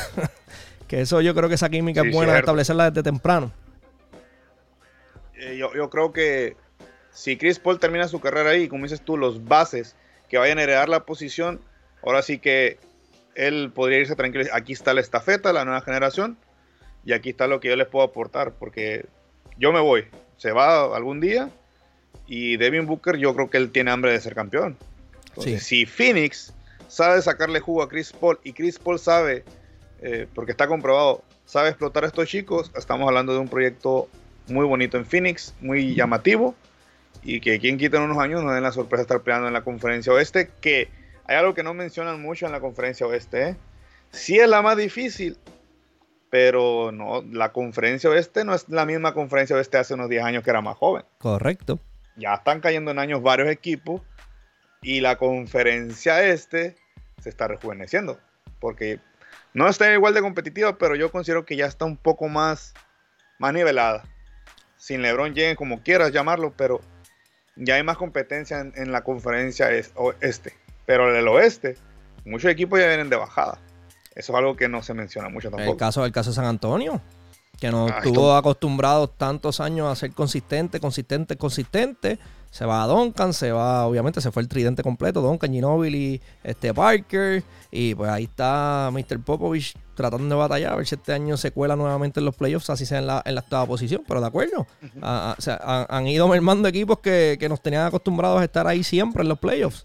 [0.88, 3.52] que eso yo creo que esa química es buena establecerla desde temprano.
[5.36, 6.56] Eh, yo, yo creo que
[7.18, 9.96] si Chris Paul termina su carrera ahí, como dices tú, los bases
[10.28, 11.60] que vayan a heredar la posición,
[12.00, 12.78] ahora sí que
[13.34, 14.44] él podría irse tranquilo.
[14.52, 16.38] Aquí está la estafeta, la nueva generación
[17.04, 19.04] y aquí está lo que yo les puedo aportar, porque
[19.56, 20.04] yo me voy,
[20.36, 21.50] se va algún día
[22.28, 24.76] y Devin Booker yo creo que él tiene hambre de ser campeón.
[25.58, 26.54] si Phoenix
[26.86, 29.42] sabe sacarle jugo a Chris Paul y Chris Paul sabe,
[30.02, 34.08] eh, porque está comprobado, sabe explotar a estos chicos, estamos hablando de un proyecto
[34.46, 36.54] muy bonito en Phoenix, muy llamativo
[37.22, 39.54] y que quien quita en unos años no den la sorpresa de estar peleando en
[39.54, 40.88] la conferencia oeste, que
[41.26, 43.56] hay algo que no mencionan mucho en la conferencia oeste, ¿eh?
[44.10, 45.36] sí es la más difícil,
[46.30, 50.44] pero no, la conferencia oeste no es la misma conferencia oeste hace unos 10 años
[50.44, 51.04] que era más joven.
[51.18, 51.78] Correcto.
[52.16, 54.02] Ya están cayendo en años varios equipos
[54.82, 56.76] y la conferencia este
[57.20, 58.18] se está rejuveneciendo,
[58.60, 59.00] porque
[59.54, 62.74] no está igual de competitiva, pero yo considero que ya está un poco más,
[63.38, 64.04] más nivelada.
[64.76, 66.80] Sin LeBron James, como quieras llamarlo, pero
[67.58, 69.68] ya hay más competencia en, en la conferencia
[70.20, 70.54] este.
[70.86, 71.76] Pero en el oeste,
[72.24, 73.58] muchos equipos ya vienen de bajada.
[74.14, 75.72] Eso es algo que no se menciona mucho tampoco.
[75.72, 77.00] El caso, el caso de San Antonio,
[77.60, 82.18] que no estuvo acostumbrado tantos años a ser consistente, consistente, consistente.
[82.50, 86.72] Se va a Duncan, se va, obviamente se fue el tridente completo, Duncan, Ginobili, este
[86.72, 89.20] Parker, y pues ahí está Mr.
[89.22, 92.70] Popovich tratando de batallar, a ver si este año se cuela nuevamente en los playoffs,
[92.70, 94.66] así sea en la, en la octava posición, pero de acuerdo.
[95.02, 99.22] o sea, han, ido mermando equipos que, que nos tenían acostumbrados a estar ahí siempre
[99.22, 99.84] en los playoffs.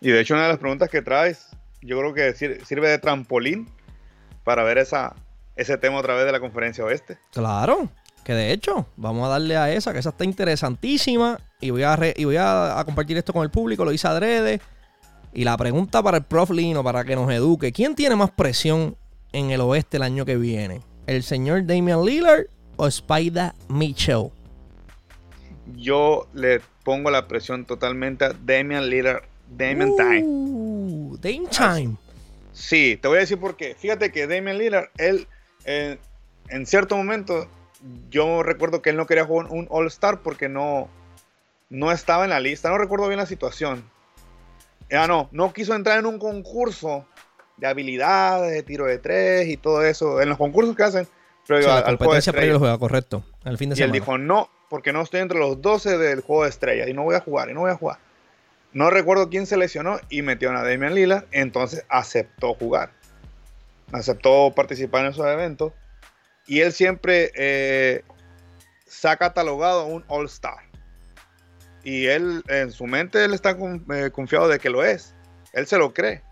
[0.00, 1.48] Y de hecho, una de las preguntas que traes
[1.82, 3.68] yo creo que sirve de trampolín
[4.44, 5.14] para ver esa,
[5.56, 7.18] ese tema otra vez de la conferencia oeste.
[7.32, 7.90] Claro,
[8.28, 11.40] que de hecho, vamos a darle a esa, que esa está interesantísima.
[11.62, 14.60] Y voy a, y voy a, compartir esto con el público, lo hice adrede.
[15.32, 18.98] Y la pregunta para el prof Lino, para que nos eduque: ¿quién tiene más presión
[19.32, 20.82] en el oeste el año que viene?
[21.06, 24.28] ¿El señor Damian Lillard o Spider Mitchell?
[25.78, 29.22] Yo le pongo la presión totalmente a Damian Lillard
[29.56, 30.22] Damian Time.
[30.22, 31.96] Uh, Dame Time.
[32.52, 33.74] Sí, te voy a decir por qué.
[33.74, 35.26] Fíjate que Damian Lillard, él
[35.64, 35.96] eh,
[36.50, 37.48] en cierto momento,
[38.10, 40.88] yo recuerdo que él no quería jugar un All-Star porque no,
[41.70, 42.68] no estaba en la lista.
[42.70, 43.84] No recuerdo bien la situación.
[44.90, 47.06] Ya no, no quiso entrar en un concurso
[47.56, 50.20] de habilidades, de tiro de tres y todo eso.
[50.20, 51.08] En los concursos que hacen.
[51.46, 53.24] Pero la competencia previo el juego, correcto.
[53.44, 56.44] El fin de y él dijo, no, porque no estoy entre los 12 del juego
[56.44, 57.98] de estrellas y no voy a jugar, y no voy a jugar.
[58.72, 62.90] No recuerdo quién se lesionó y metió a Damian Lillard, entonces aceptó jugar.
[63.92, 65.72] Aceptó participar en esos eventos.
[66.48, 68.02] Y él siempre eh,
[68.86, 70.58] se ha catalogado un All-Star.
[71.84, 73.56] Y él, en su mente, él está
[73.94, 75.14] eh, confiado de que lo es.
[75.52, 76.22] Él se lo cree.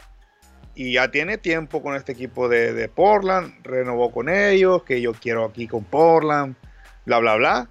[0.75, 3.55] Y ya tiene tiempo con este equipo de, de Portland.
[3.63, 6.57] Renovó con ellos, que yo quiero aquí con Portland.
[7.05, 7.69] Bla, bla, bla.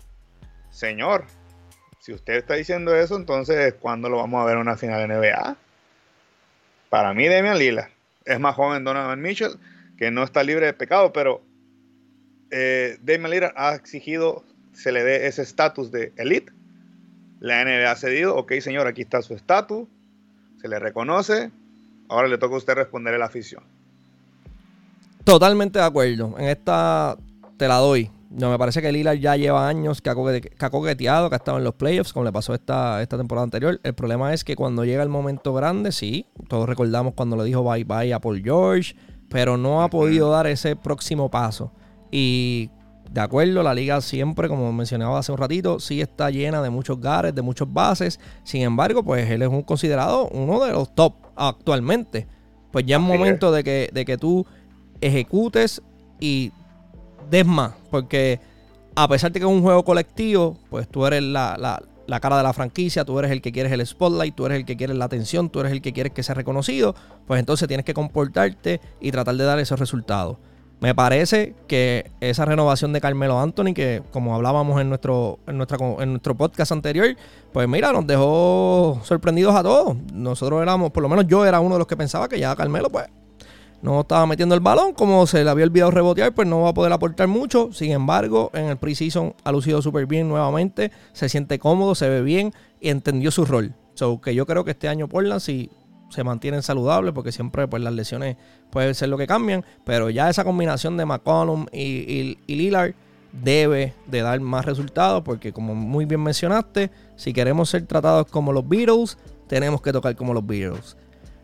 [0.69, 1.25] Señor,
[1.99, 5.15] si usted está diciendo eso, entonces, ¿cuándo lo vamos a ver en una final de
[5.15, 5.57] NBA?
[6.89, 7.89] Para mí, Damian Lillard
[8.25, 9.57] es más joven Donovan Mitchell,
[9.97, 11.41] que no está libre de pecado, pero
[12.57, 16.53] eh, Damian Lillard ha exigido se le dé ese estatus de elite.
[17.41, 19.87] La NBA ha cedido, ok señor, aquí está su estatus,
[20.61, 21.51] se le reconoce,
[22.07, 23.63] ahora le toca a usted responderle a la afición.
[25.25, 26.35] Totalmente de acuerdo.
[26.37, 27.17] En esta
[27.57, 28.09] te la doy.
[28.29, 31.63] No, me parece que Lillard ya lleva años que ha, coqueteado, que ha estado en
[31.63, 33.79] los playoffs, como le pasó esta, esta temporada anterior.
[33.83, 37.63] El problema es que cuando llega el momento grande, sí, todos recordamos cuando le dijo
[37.63, 38.95] bye bye a Paul George,
[39.29, 41.71] pero no ha podido dar ese próximo paso.
[42.17, 42.69] Y
[43.11, 47.01] de acuerdo, la liga siempre, como mencionaba hace un ratito, sí está llena de muchos
[47.01, 48.21] gares, de muchos bases.
[48.45, 52.25] Sin embargo, pues él es un considerado uno de los top actualmente.
[52.71, 54.45] Pues ya es momento de que, de que tú
[55.01, 55.81] ejecutes
[56.21, 56.53] y
[57.29, 57.73] des más.
[57.91, 58.39] Porque
[58.95, 62.43] a pesar de que es un juego colectivo, pues tú eres la, la, cara de
[62.43, 65.03] la franquicia, tú eres el que quieres el spotlight, tú eres el que quieres la
[65.03, 66.95] atención, tú eres el que quieres que sea reconocido.
[67.27, 70.37] Pues entonces tienes que comportarte y tratar de dar esos resultados.
[70.81, 75.77] Me parece que esa renovación de Carmelo Anthony, que como hablábamos en nuestro, en, nuestra,
[75.99, 77.15] en nuestro podcast anterior,
[77.53, 79.95] pues mira, nos dejó sorprendidos a todos.
[80.13, 82.89] Nosotros éramos, por lo menos yo era uno de los que pensaba que ya Carmelo,
[82.89, 83.07] pues,
[83.81, 84.93] no estaba metiendo el balón.
[84.93, 87.71] Como se le había olvidado rebotear, pues no va a poder aportar mucho.
[87.71, 90.91] Sin embargo, en el preseason ha lucido súper bien nuevamente.
[91.13, 92.51] Se siente cómodo, se ve bien
[92.81, 93.73] y entendió su rol.
[93.93, 95.69] So, que yo creo que este año Portland, si
[96.09, 98.37] se mantienen saludables, porque siempre pues, las lesiones
[98.69, 102.93] pueden ser lo que cambian, pero ya esa combinación de McCollum y, y, Lillard
[103.31, 108.53] debe de dar más resultados, porque como muy bien mencionaste, si queremos ser tratados como
[108.53, 110.95] los Beatles, tenemos que tocar como los Beatles.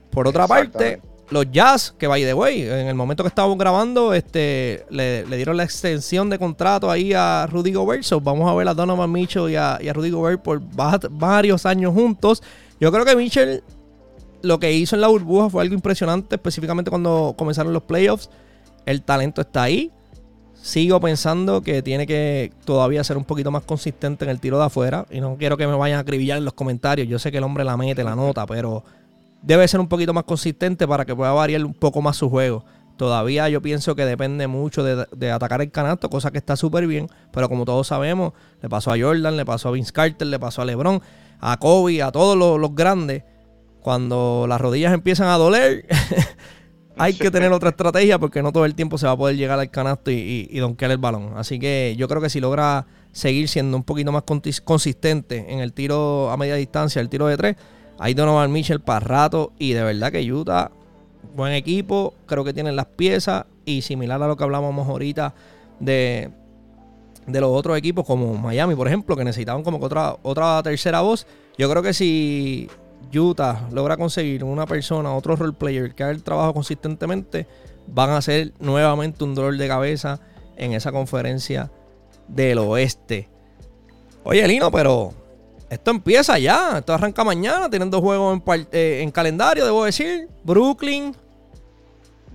[0.09, 1.01] Por otra parte,
[1.31, 5.57] los Jazz, que by the way, en el momento que estábamos grabando, este, le, dieron
[5.57, 8.05] la extensión de contrato ahí a Rudy Gobert.
[8.21, 11.93] vamos a ver a Donovan Mitchell y a, y a Rudy Gobert por varios años
[11.93, 12.43] juntos.
[12.79, 13.63] Yo creo que Mitchell
[14.43, 18.29] lo que hizo en la burbuja fue algo impresionante, específicamente cuando comenzaron los playoffs.
[18.85, 19.91] El talento está ahí.
[20.53, 24.65] Sigo pensando que tiene que todavía ser un poquito más consistente en el tiro de
[24.65, 25.05] afuera.
[25.09, 27.07] Y no quiero que me vayan a acribillar en los comentarios.
[27.07, 28.83] Yo sé que el hombre la mete, la nota, pero
[29.41, 32.63] debe ser un poquito más consistente para que pueda variar un poco más su juego.
[32.97, 37.07] Todavía yo pienso que depende mucho de, atacar el canasto, cosa que está súper bien.
[37.31, 40.61] Pero como todos sabemos, le pasó a Jordan, le pasó a Vince Carter, le pasó
[40.61, 41.01] a LeBron,
[41.39, 43.23] a Kobe, a todos los grandes
[43.81, 45.85] cuando las rodillas empiezan a doler,
[46.97, 49.59] hay que tener otra estrategia porque no todo el tiempo se va a poder llegar
[49.59, 51.33] al canasto y, y, donkear el balón.
[51.35, 54.23] Así que yo creo que si logra seguir siendo un poquito más
[54.63, 57.55] consistente en el tiro a media distancia, el tiro de tres,
[57.99, 59.53] ahí Donovan Mitchell para rato.
[59.57, 60.71] Y de verdad que Utah,
[61.35, 65.33] buen equipo, creo que tienen las piezas y similar a lo que hablábamos ahorita
[65.79, 66.29] de,
[67.27, 71.25] de los otros equipos como Miami, por ejemplo, que necesitaban como otra, otra tercera voz.
[71.57, 72.69] Yo creo que si
[73.13, 77.47] Utah logra conseguir una persona, otro role player que haga el trabajo consistentemente,
[77.87, 80.19] van a ser nuevamente un dolor de cabeza
[80.55, 81.71] en esa conferencia
[82.27, 83.29] del oeste.
[84.23, 85.13] Oye, Lino, pero
[85.69, 86.79] esto empieza ya.
[86.79, 87.69] Esto arranca mañana.
[87.69, 90.27] Tienen dos juegos en, eh, calendario, debo decir.
[90.43, 91.15] Brooklyn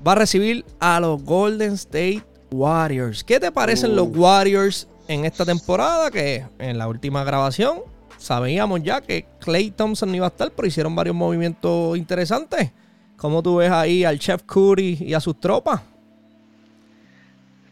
[0.06, 3.22] va a recibir a los Golden State Warriors.
[3.22, 6.10] ¿Qué te parecen los Warriors en esta temporada?
[6.10, 7.82] Que en la última grabación
[8.18, 12.72] sabíamos ya que Clay Thompson no iba a estar, pero hicieron varios movimientos interesantes.
[13.16, 15.80] ¿Cómo tú ves ahí al Chef Curry y a sus tropas?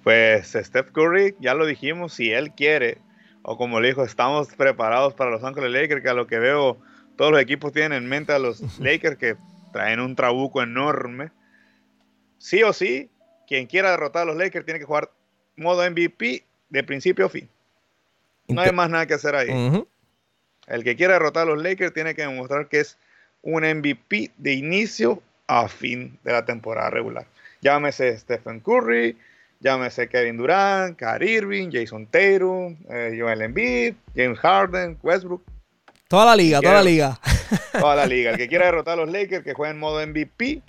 [0.02, 2.98] Pues Steph Curry, ya lo dijimos, si él quiere,
[3.42, 6.78] o como le dijo, estamos preparados para Los Ángeles Lakers, que a lo que veo,
[7.16, 9.36] todos los equipos tienen en mente a los Lakers que
[9.72, 11.30] traen un trabuco enorme.
[12.38, 13.10] Sí o sí,
[13.46, 15.10] quien quiera derrotar a los Lakers tiene que jugar
[15.56, 17.48] modo MVP de principio a fin.
[18.48, 19.48] No hay más nada que hacer ahí.
[20.66, 22.98] El que quiera derrotar a los Lakers tiene que demostrar que es
[23.42, 27.26] un MVP de inicio a fin de la temporada regular.
[27.60, 29.16] Llámese Stephen Curry,
[29.60, 35.42] llámese Kevin Durant, Kyrie Irving, Jason Tatum, eh, Joel Embiid, James Harden, Westbrook.
[36.08, 37.20] Toda la liga, toda la liga.
[37.72, 38.30] Toda la liga.
[38.30, 40.62] El que quiera derrotar a los Lakers, que juegue en modo MVP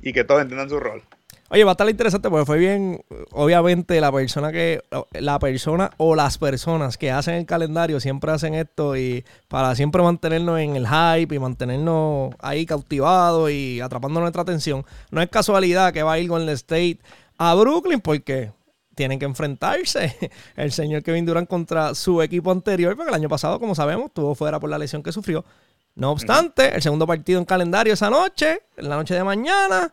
[0.00, 1.02] y que todos entiendan su rol.
[1.50, 4.82] Oye, va a estar interesante porque fue bien, obviamente la persona que,
[5.12, 10.02] la persona o las personas que hacen el calendario siempre hacen esto y para siempre
[10.02, 14.84] mantenernos en el hype y mantenernos ahí cautivados y atrapando nuestra atención.
[15.10, 16.98] No es casualidad que va a ir el State
[17.38, 18.52] a Brooklyn porque
[18.94, 20.18] tienen que enfrentarse
[20.56, 24.34] el señor Kevin Durant contra su equipo anterior, porque el año pasado, como sabemos, estuvo
[24.34, 25.46] fuera por la lesión que sufrió.
[25.94, 29.90] No obstante, el segundo partido en calendario esa noche, en la noche de mañana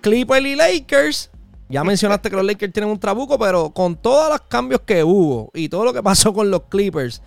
[0.00, 1.30] Clippers y Lakers.
[1.68, 5.50] Ya mencionaste que los Lakers tienen un trabuco, pero con todos los cambios que hubo
[5.54, 7.22] y todo lo que pasó con los Clippers,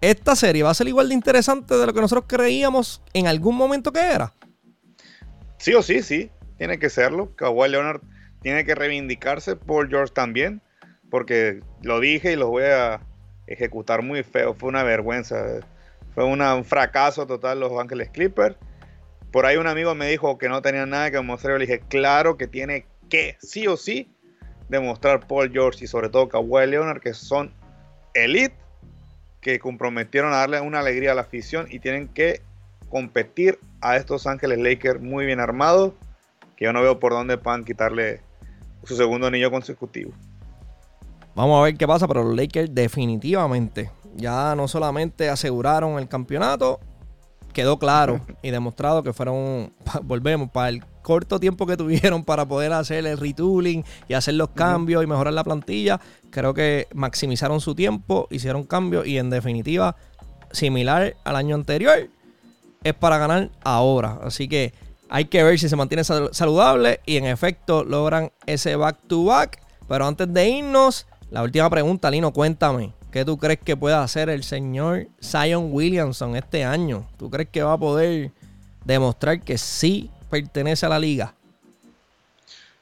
[0.00, 3.56] esta serie va a ser igual de interesante de lo que nosotros creíamos en algún
[3.56, 4.32] momento que era.
[5.58, 7.34] Sí o sí, sí, tiene que serlo.
[7.34, 8.00] Kawhi Leonard
[8.40, 10.62] tiene que reivindicarse, por George también,
[11.10, 13.00] porque lo dije y lo voy a
[13.48, 14.54] ejecutar muy feo.
[14.54, 15.44] Fue una vergüenza,
[16.14, 18.56] fue un fracaso total los Ángeles Clippers.
[19.32, 21.54] Por ahí un amigo me dijo que no tenía nada que mostrar.
[21.54, 24.10] Yo le dije, claro que tiene que, sí o sí,
[24.68, 27.52] demostrar Paul George y sobre todo Kawhi Leonard que son
[28.14, 28.54] elite,
[29.40, 32.42] que comprometieron a darle una alegría a la afición y tienen que
[32.90, 35.92] competir a estos Ángeles Lakers muy bien armados,
[36.56, 38.20] que yo no veo por dónde puedan quitarle
[38.84, 40.12] su segundo anillo consecutivo.
[41.34, 46.80] Vamos a ver qué pasa, pero los Lakers definitivamente ya no solamente aseguraron el campeonato,
[47.58, 49.72] quedó claro y demostrado que fueron,
[50.04, 54.50] volvemos, para el corto tiempo que tuvieron para poder hacer el retooling y hacer los
[54.50, 56.00] cambios y mejorar la plantilla,
[56.30, 59.96] creo que maximizaron su tiempo, hicieron cambios y en definitiva,
[60.52, 62.08] similar al año anterior,
[62.84, 64.20] es para ganar ahora.
[64.22, 64.72] Así que
[65.08, 69.60] hay que ver si se mantiene saludable y en efecto logran ese back-to-back.
[69.88, 72.92] Pero antes de irnos, la última pregunta, Lino, cuéntame.
[73.18, 77.04] ¿Qué tú crees que pueda hacer el señor Zion Williamson este año?
[77.18, 78.30] ¿Tú crees que va a poder
[78.84, 81.34] demostrar que sí pertenece a la liga?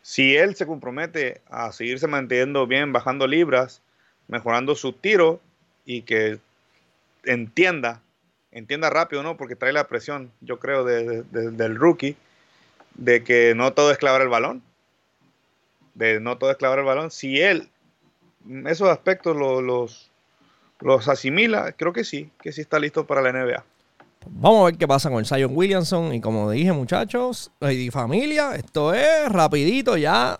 [0.02, 3.80] Si él se compromete a seguirse manteniendo bien, bajando libras,
[4.28, 5.40] mejorando su tiro
[5.86, 6.38] y que
[7.24, 8.02] entienda
[8.52, 9.38] entienda rápido, ¿no?
[9.38, 12.14] Porque trae la presión, yo creo, del rookie,
[12.92, 14.62] de que no todo es clavar el balón.
[15.94, 17.10] De no todo es clavar el balón.
[17.10, 17.70] Si él
[18.66, 20.10] esos aspectos los
[21.06, 23.64] asimila, creo que sí, que sí está listo para la NBA.
[24.28, 26.12] Vamos a ver qué pasa con el Zion Williamson.
[26.12, 30.36] Y como dije, muchachos y familia, esto es rapidito ya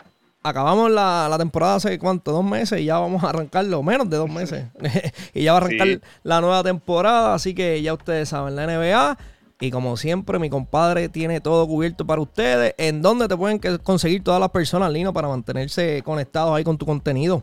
[0.49, 4.31] acabamos la, temporada hace cuánto, dos meses y ya vamos a arrancarlo, menos de dos
[4.31, 4.67] meses.
[5.35, 9.19] y ya va a arrancar la nueva temporada, así que ya ustedes saben, la NBA.
[9.59, 12.75] Y como siempre, mi compadre tiene todo cubierto para ustedes.
[12.77, 16.85] ¿En dónde te pueden conseguir todas las personas, Lino, para mantenerse conectados ahí con tu
[16.85, 17.43] contenido?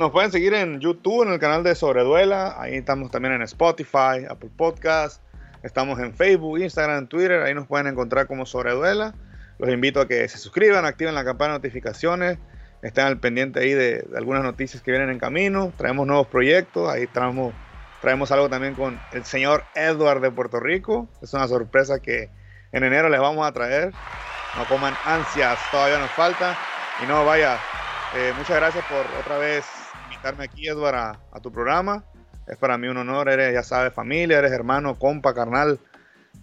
[0.00, 2.58] Nos pueden seguir en YouTube, en el canal de Sobreduela.
[2.58, 5.20] Ahí estamos también en Spotify, Apple Podcast.
[5.62, 7.42] Estamos en Facebook, Instagram, Twitter.
[7.42, 9.14] Ahí nos pueden encontrar como Sobreduela.
[9.58, 12.38] Los invito a que se suscriban, activen la campana de notificaciones,
[12.80, 15.70] estén al pendiente ahí de, algunas noticias que vienen en camino.
[15.76, 17.52] Traemos nuevos proyectos, ahí traemos,
[18.00, 21.10] traemos algo también con el señor Edward de Puerto Rico.
[21.20, 22.30] Es una sorpresa que
[22.72, 23.92] en enero les vamos a traer.
[24.56, 26.56] No coman ansias, todavía nos falta.
[27.04, 27.58] Y no, vaya,
[28.16, 29.79] eh, muchas gracias por otra vez
[30.10, 32.04] invitarme aquí, Edward, a, a, tu programa.
[32.48, 35.78] Es para mí un honor, eres, ya sabes, familia, eres hermano, compa, carnal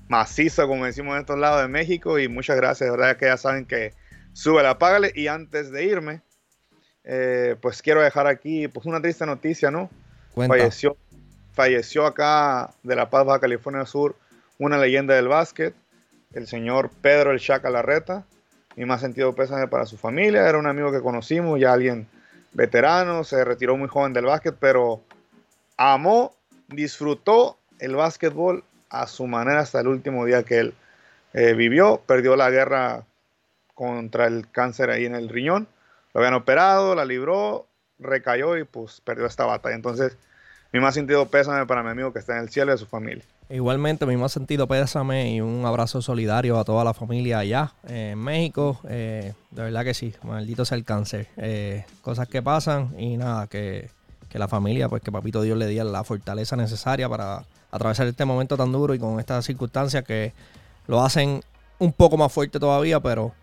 [0.08, 2.18] macizo, como decimos en estos lados de México.
[2.18, 3.94] Y muchas gracias, de verdad que ya saben que
[4.34, 5.12] sube la págale.
[5.14, 6.22] Y antes de irme,
[7.04, 9.90] eh, pues quiero dejar aquí pues una triste noticia, ¿no?
[10.34, 10.96] Falleció,
[11.54, 14.16] falleció acá de La Paz, Baja California Sur,
[14.60, 15.74] una leyenda del básquet,
[16.34, 18.24] el señor Pedro El Chaca Larreta.
[18.76, 20.48] Y más sentido pésame para su familia.
[20.48, 22.08] Era un amigo que conocimos, ya alguien
[22.58, 25.04] veterano, se retiró muy joven del básquet, pero
[25.78, 26.34] amó,
[26.68, 30.74] disfrutó el básquetbol a su manera hasta el último día que él
[31.34, 32.02] eh, vivió.
[32.08, 33.06] Perdió la guerra
[33.76, 35.68] contra el cáncer ahí en el riñón.
[36.16, 37.68] Lo habían operado, la libró,
[38.00, 39.76] recayó y pues perdió esta batalla.
[39.76, 40.18] Entonces,
[40.74, 42.86] mi más sentido pésame para mi amigo que está en el cielo y a su
[42.86, 43.24] familia.
[43.50, 48.20] Igualmente, mi más sentido pésame y un abrazo solidario a toda la familia allá en
[48.20, 48.80] México.
[48.90, 51.28] Eh, de verdad que sí, maldito sea el cáncer.
[51.38, 53.90] Eh, cosas que pasan y nada, que,
[54.30, 58.26] que, la familia, pues que Papito Dios le diera la fortaleza necesaria para atravesar este
[58.26, 60.34] momento tan duro y con estas circunstancias que
[60.88, 61.42] lo hacen
[61.80, 63.34] un poco más fuerte todavía, pero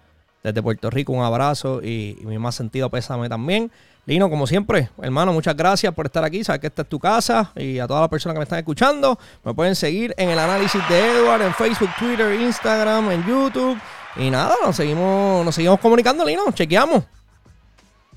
[0.45, 3.72] desde Puerto Rico un abrazo y, mi más sentido pésame también.
[4.07, 6.45] Lino, como siempre, hermano, muchas gracias por estar aquí.
[6.45, 9.18] Sabes que esta es tu casa y a todas las personas que me están escuchando,
[9.42, 13.80] me pueden seguir en el análisis de Edward en Facebook, Twitter, Instagram, en YouTube.
[14.16, 16.53] Y nada, nos seguimos, nos seguimos comunicando, Lino.
[16.53, 17.03] Chequeamos.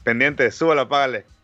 [0.03, 1.36] Pendiente, súbala, págale.